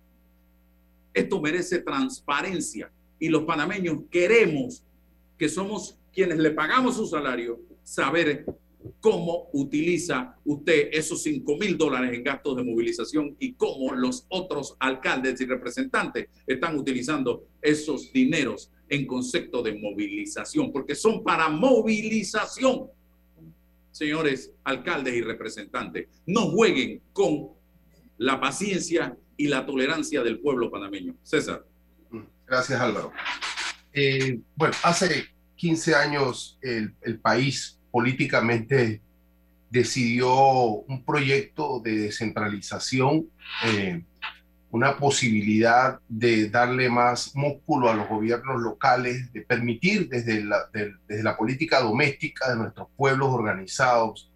[1.15, 4.83] esto merece transparencia y los panameños queremos
[5.39, 8.45] que somos quienes le pagamos su salario, saber
[9.01, 14.77] cómo utiliza usted esos 5 mil dólares en gastos de movilización y cómo los otros
[14.79, 22.89] alcaldes y representantes están utilizando esos dineros en concepto de movilización, porque son para movilización.
[23.91, 27.51] Señores alcaldes y representantes, no jueguen con
[28.19, 31.17] la paciencia y la tolerancia del pueblo panameño.
[31.23, 31.67] César.
[32.47, 33.13] Gracias, Álvaro.
[33.93, 35.27] Eh, bueno, hace
[35.57, 39.01] 15 años el, el país políticamente
[39.71, 43.29] decidió un proyecto de descentralización
[43.67, 44.03] eh,
[44.73, 51.23] una posibilidad de darle más músculo a los gobiernos locales, de permitir desde la, desde
[51.23, 54.31] la política doméstica de nuestros pueblos organizados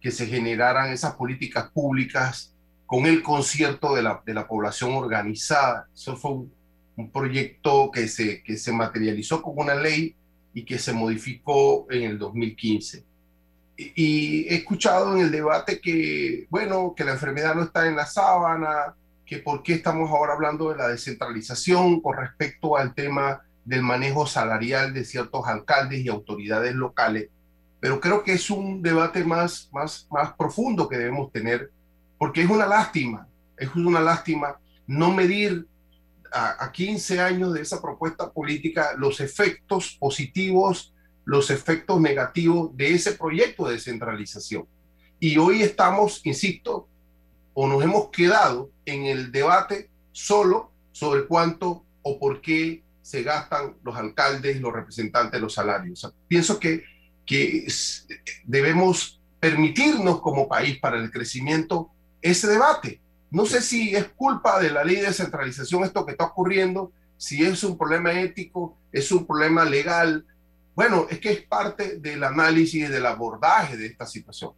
[0.00, 2.54] que se generaran esas políticas públicas
[2.86, 5.88] con el concierto de la, de la población organizada.
[5.92, 6.52] Eso fue un,
[6.96, 10.14] un, proyecto que se, que se materializó como una ley
[10.54, 13.04] y que se modificó en el 2015.
[13.76, 18.06] Y, he escuchado en el debate que, bueno, que la enfermedad no está en la
[18.06, 18.94] sábana,
[19.24, 24.26] que por qué estamos ahora hablando de la descentralización con respecto al tema del manejo
[24.26, 27.28] salarial de ciertos alcaldes y autoridades locales,
[27.78, 31.70] pero creo que es un debate más, más, más profundo que debemos tener,
[32.18, 33.26] porque es una lástima,
[33.56, 35.66] es una lástima no medir
[36.32, 42.94] a, a 15 años de esa propuesta política los efectos positivos, los efectos negativos de
[42.94, 44.66] ese proyecto de descentralización.
[45.18, 46.88] Y hoy estamos, insisto,
[47.52, 53.76] o nos hemos quedado en el debate solo sobre cuánto o por qué se gastan
[53.82, 56.10] los alcaldes los representantes los salarios.
[56.28, 56.84] pienso que,
[57.26, 57.66] que
[58.44, 61.90] debemos permitirnos como país para el crecimiento
[62.22, 62.99] ese debate,
[63.30, 67.44] No sé si es culpa de la ley de descentralización esto que está ocurriendo, si
[67.44, 70.26] es un problema ético, es un problema legal.
[70.74, 74.52] Bueno, es que es parte del análisis y del abordaje de esta situación.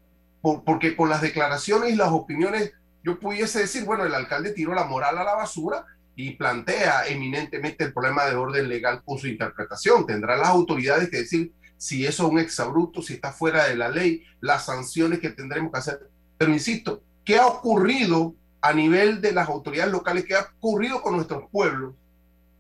[0.65, 2.73] porque con las declaraciones y las opiniones,
[3.05, 5.85] yo pudiese decir, bueno, el alcalde tiró la moral a la basura
[6.17, 10.07] y plantea eminentemente el problema de orden legal con su interpretación.
[10.07, 13.89] Tendrán las autoridades que decir si eso es un exabrupto, si está fuera de la
[13.89, 16.11] ley, las sanciones que tendremos que hacer.
[16.39, 20.25] Pero insisto, ¿qué ha ocurrido a nivel de las autoridades locales?
[20.25, 21.95] ¿Qué ha ocurrido con nuestros pueblos?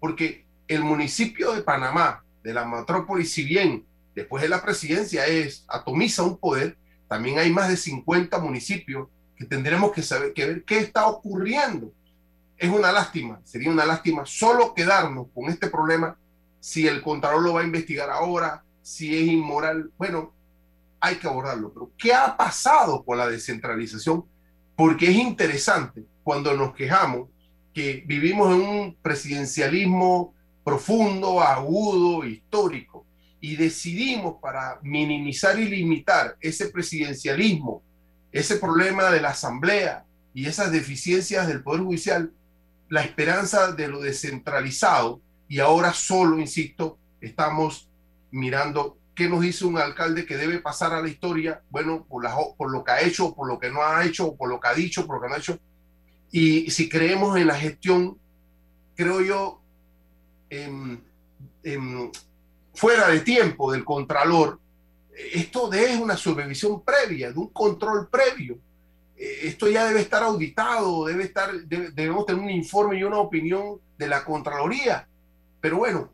[0.00, 5.64] Porque el municipio de Panamá, de la metrópoli, si bien después de la presidencia es
[5.68, 6.76] atomiza un poder,
[7.09, 11.92] también hay más de 50 municipios que tendremos que saber que ver qué está ocurriendo.
[12.59, 16.16] Es una lástima, sería una lástima solo quedarnos con este problema
[16.61, 19.90] si el Contralor lo va a investigar ahora, si es inmoral.
[19.98, 20.32] Bueno,
[21.00, 21.72] hay que abordarlo.
[21.72, 24.24] Pero, ¿qué ha pasado con la descentralización?
[24.77, 27.29] Porque es interesante cuando nos quejamos
[27.73, 33.07] que vivimos en un presidencialismo profundo, agudo, histórico,
[33.41, 37.83] y decidimos para minimizar y limitar ese presidencialismo,
[38.31, 42.33] ese problema de la asamblea y esas deficiencias del Poder Judicial,
[42.89, 47.89] la esperanza de lo descentralizado, y ahora solo, insisto, estamos
[48.31, 52.84] mirando qué nos dice un alcalde que debe pasar a la historia, bueno, por, lo
[52.84, 55.16] que ha hecho, por lo que no ha hecho, por lo que ha dicho, por
[55.16, 55.58] lo que no ha hecho.
[56.30, 58.18] Y si creemos en la gestión,
[58.96, 59.60] creo yo,
[62.74, 64.58] fuera de tiempo del contralor,
[65.14, 68.58] esto de una supervisión previa, de un control previo.
[69.16, 73.78] Eh, esto ya debe estar auditado, debe estar, debemos tener un informe y una opinión
[73.98, 75.06] de la Contraloría.
[75.60, 76.10] Pero bueno,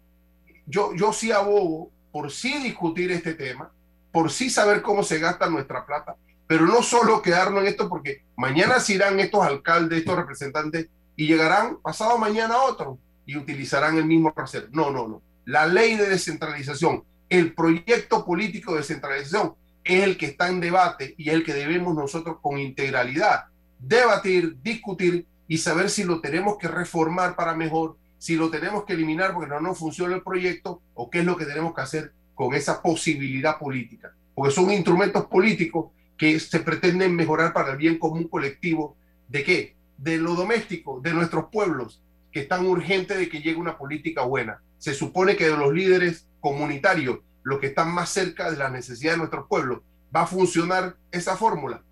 [0.67, 3.71] yo, yo sí abogo por sí discutir este tema,
[4.13, 8.23] por sí saber cómo se gasta nuestra plata, pero no solo quedarnos en esto, porque
[8.37, 14.07] mañana se irán estos alcaldes, estos representantes, y llegarán pasado mañana otros y utilizarán el
[14.07, 14.69] mismo hacer.
[14.73, 15.23] No, no, no.
[15.45, 19.55] La ley de descentralización, el proyecto político de descentralización
[19.85, 23.47] es el que está en debate y el que debemos nosotros con integralidad
[23.79, 28.93] debatir, discutir y saber si lo tenemos que reformar para mejor si lo tenemos que
[28.93, 32.13] eliminar porque no nos funciona el proyecto o qué es lo que tenemos que hacer
[32.35, 34.13] con esa posibilidad política.
[34.35, 38.97] Porque son instrumentos políticos que se pretenden mejorar para el bien común colectivo.
[39.29, 39.77] ¿De qué?
[39.97, 42.03] De lo doméstico, de nuestros pueblos,
[42.33, 44.61] que están urgentes de que llegue una política buena.
[44.79, 49.17] Se supone que de los líderes comunitarios, los que están más cerca de las necesidades
[49.17, 49.81] de nuestros pueblos,
[50.15, 51.83] va a funcionar esa fórmula.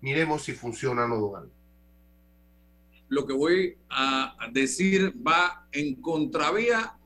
[0.00, 1.46] Miremos si funciona o no,
[3.12, 6.96] lo que voy a decir va en contravía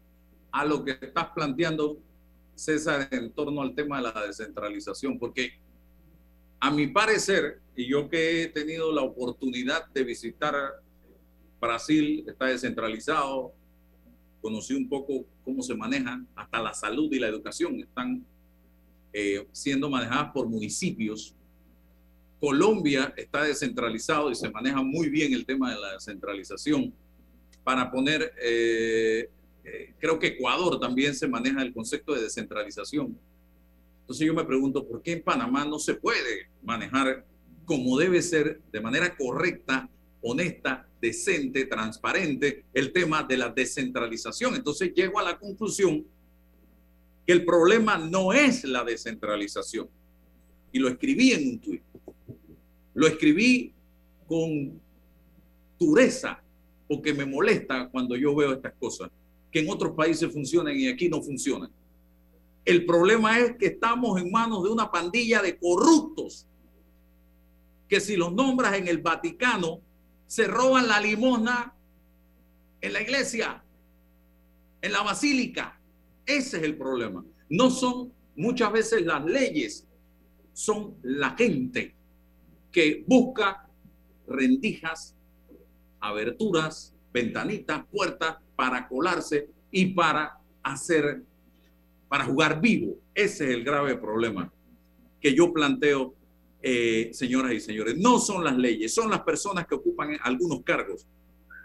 [0.53, 2.01] a lo que estás planteando,
[2.55, 5.55] César, en torno al tema de la descentralización, porque
[6.61, 10.55] a mi parecer, y yo que he tenido la oportunidad de visitar
[11.61, 13.53] Brasil, está descentralizado,
[14.41, 18.25] conocí un poco cómo se maneja, hasta la salud y la educación están
[19.13, 21.35] eh, siendo manejadas por municipios
[22.47, 26.95] Colombia está descentralizado y se maneja muy bien el tema de la descentralización.
[27.65, 29.29] Para poner, eh,
[29.65, 33.19] eh, creo que Ecuador también se maneja el concepto de descentralización.
[34.03, 37.27] Entonces yo me pregunto, ¿por qué en Panamá no se puede manejar
[37.65, 39.91] como debe ser, de manera correcta,
[40.23, 44.55] honesta, decente, transparente, el tema de la descentralización?
[44.55, 46.07] Entonces llego a la conclusión
[47.27, 49.89] que el problema no es la descentralización.
[50.71, 51.83] Y lo escribí en un tuit.
[52.97, 53.75] Lo escribí
[54.27, 54.81] con
[55.79, 56.43] dureza
[56.89, 59.11] porque me molesta cuando yo veo estas cosas,
[59.53, 61.71] que en otros países funcionan y aquí no funcionan.
[62.65, 66.47] El problema es que estamos en manos de una pandilla de corruptos
[67.87, 69.83] que si los nombras en el Vaticano,
[70.27, 71.77] se roban la limosna
[72.81, 73.63] en la iglesia,
[74.81, 75.79] en la basílica.
[76.25, 77.23] Ese es el problema.
[77.51, 79.87] No son muchas veces las leyes,
[80.55, 81.96] son la gente
[82.77, 83.67] que busca
[84.29, 85.17] rendijas,
[85.99, 91.23] aberturas, ventanitas, puertas para colarse y para hacer,
[92.07, 92.99] para jugar vivo.
[93.15, 94.53] Ese es el grave problema
[95.19, 96.17] que yo planteo,
[96.61, 97.97] eh, señoras y señores.
[97.97, 101.07] No son las leyes, son las personas que ocupan algunos cargos.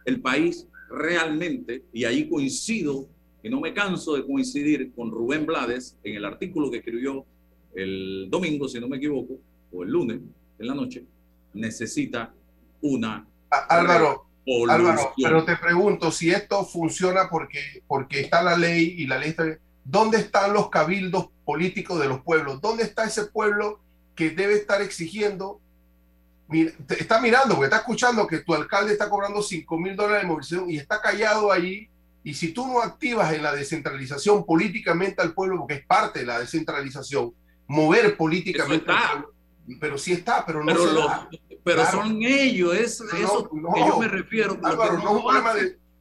[0.05, 3.09] El país realmente, y ahí coincido,
[3.43, 7.25] y no me canso de coincidir con Rubén Blades en el artículo que escribió
[7.75, 9.41] el domingo, si no me equivoco,
[9.73, 10.21] o el lunes,
[10.61, 11.05] en la noche,
[11.53, 12.33] necesita
[12.81, 13.27] una...
[13.49, 14.27] Álvaro,
[14.69, 19.29] Álvaro, pero te pregunto, si esto funciona porque, porque está la ley y la ley
[19.29, 19.45] está...
[19.83, 22.61] ¿Dónde están los cabildos políticos de los pueblos?
[22.61, 23.79] ¿Dónde está ese pueblo
[24.15, 25.59] que debe estar exigiendo
[26.89, 30.69] está mirando, porque está escuchando que tu alcalde está cobrando 5 mil dólares de movilización
[30.69, 31.89] y está callado allí.
[32.23, 36.25] Y si tú no activas en la descentralización políticamente al pueblo, porque es parte de
[36.25, 37.33] la descentralización,
[37.67, 39.33] mover políticamente al pueblo,
[39.79, 41.29] pero sí está, pero no pero,
[41.63, 44.59] pero son ellos, es eso que yo me refiero.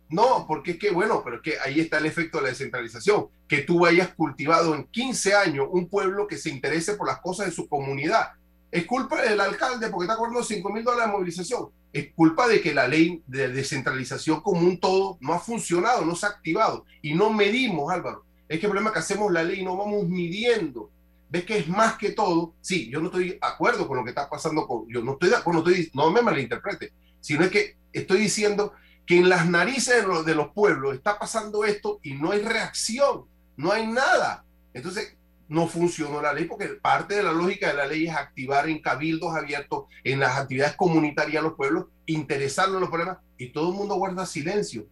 [0.08, 3.28] no, porque es que, bueno, pero es que ahí está el efecto de la descentralización,
[3.46, 7.46] que tú hayas cultivado en 15 años un pueblo que se interese por las cosas
[7.46, 8.30] de su comunidad.
[8.70, 11.68] Es culpa del alcalde porque está cobrando 5 mil dólares de movilización.
[11.92, 16.14] Es culpa de que la ley de descentralización como un todo no ha funcionado, no
[16.14, 16.84] se ha activado.
[17.02, 18.24] Y no medimos, Álvaro.
[18.48, 20.90] Es que el problema es que hacemos la ley y no vamos midiendo
[21.30, 24.10] ves que es más que todo, sí, yo no estoy de acuerdo con lo que
[24.10, 27.50] está pasando con, yo no estoy de acuerdo, no, estoy, no me malinterprete, sino es
[27.50, 28.72] que estoy diciendo
[29.06, 32.42] que en las narices de los, de los pueblos está pasando esto y no hay
[32.42, 33.26] reacción,
[33.56, 34.44] no hay nada.
[34.74, 35.16] Entonces,
[35.48, 38.80] no funcionó la ley porque parte de la lógica de la ley es activar en
[38.80, 43.70] cabildos abiertos, en las actividades comunitarias de los pueblos, interesarnos en los problemas y todo
[43.70, 44.86] el mundo guarda silencio.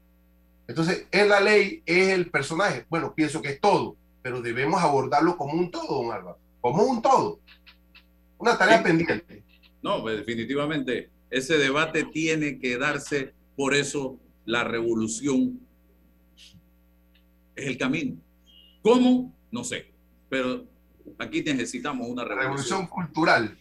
[0.66, 2.86] Entonces, en la ley es el personaje.
[2.89, 7.03] Bueno, pienso que es todo pero debemos abordarlo como un todo, don Álvaro, como un
[7.03, 7.41] todo.
[8.39, 9.43] Una tarea pendiente.
[9.83, 15.61] No, pues definitivamente ese debate tiene que darse, por eso la revolución
[17.55, 18.16] es el camino.
[18.83, 19.35] ¿Cómo?
[19.51, 19.93] No sé,
[20.29, 20.66] pero
[21.19, 23.59] aquí necesitamos una revolución, revolución cultural.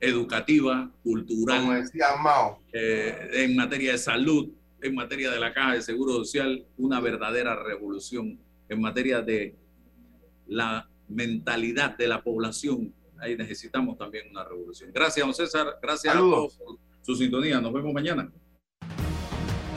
[0.00, 1.60] Educativa, cultural.
[1.60, 2.60] Como decía Mao.
[2.72, 7.54] Eh, en materia de salud, en materia de la caja de seguro social, una verdadera
[7.62, 9.54] revolución en materia de
[10.46, 12.94] la mentalidad de la población.
[13.18, 14.90] Ahí necesitamos también una revolución.
[14.92, 15.78] Gracias, don César.
[15.80, 17.60] Gracias a todos por su sintonía.
[17.60, 18.30] Nos vemos mañana.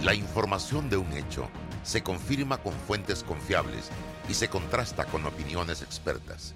[0.04, 1.48] La información de un hecho
[1.84, 3.90] se confirma con fuentes confiables
[4.30, 6.56] y se contrasta con opiniones expertas.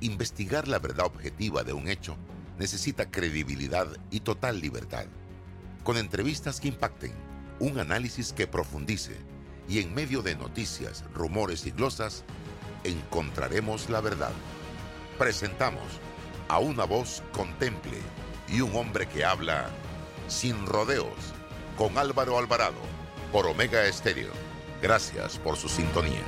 [0.00, 2.16] Investigar la verdad objetiva de un hecho
[2.58, 5.06] necesita credibilidad y total libertad.
[5.84, 7.12] Con entrevistas que impacten,
[7.58, 9.16] un análisis que profundice
[9.68, 12.24] y en medio de noticias, rumores y glosas,
[12.84, 14.32] encontraremos la verdad.
[15.18, 15.84] Presentamos
[16.48, 17.98] a una voz contemple
[18.48, 19.68] y un hombre que habla
[20.28, 21.34] sin rodeos
[21.76, 22.80] con Álvaro Alvarado
[23.32, 24.32] por Omega Estéreo.
[24.82, 26.22] Gracias por su sintonía.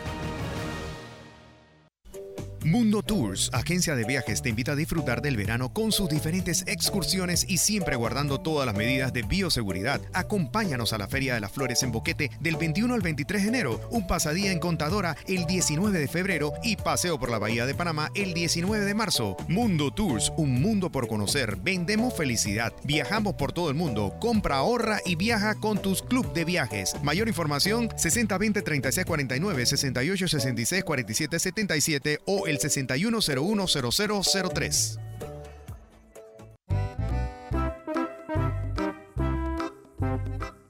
[2.71, 7.47] Mundo Tours, agencia de viajes, te invita a disfrutar del verano con sus diferentes excursiones
[7.49, 10.03] y siempre guardando todas las medidas de bioseguridad.
[10.13, 13.81] Acompáñanos a la Feria de las Flores en Boquete del 21 al 23 de enero,
[13.91, 18.11] un pasadía en Contadora el 19 de febrero y paseo por la Bahía de Panamá
[18.15, 19.39] el 19 de marzo.
[19.49, 21.57] Mundo Tours, un mundo por conocer.
[21.57, 22.75] Vendemos felicidad.
[22.85, 24.15] Viajamos por todo el mundo.
[24.21, 26.95] Compra, ahorra y viaja con tus club de viajes.
[27.03, 34.99] Mayor información 6020 3649 68 66 47 77 o el 61010003.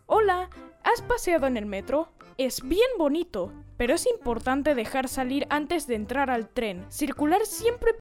[0.06, 0.50] Hola,
[0.84, 2.10] ¿has paseado en el metro?
[2.38, 6.86] Es bien bonito, pero es importante dejar salir antes de entrar al tren.
[6.88, 7.92] Circular siempre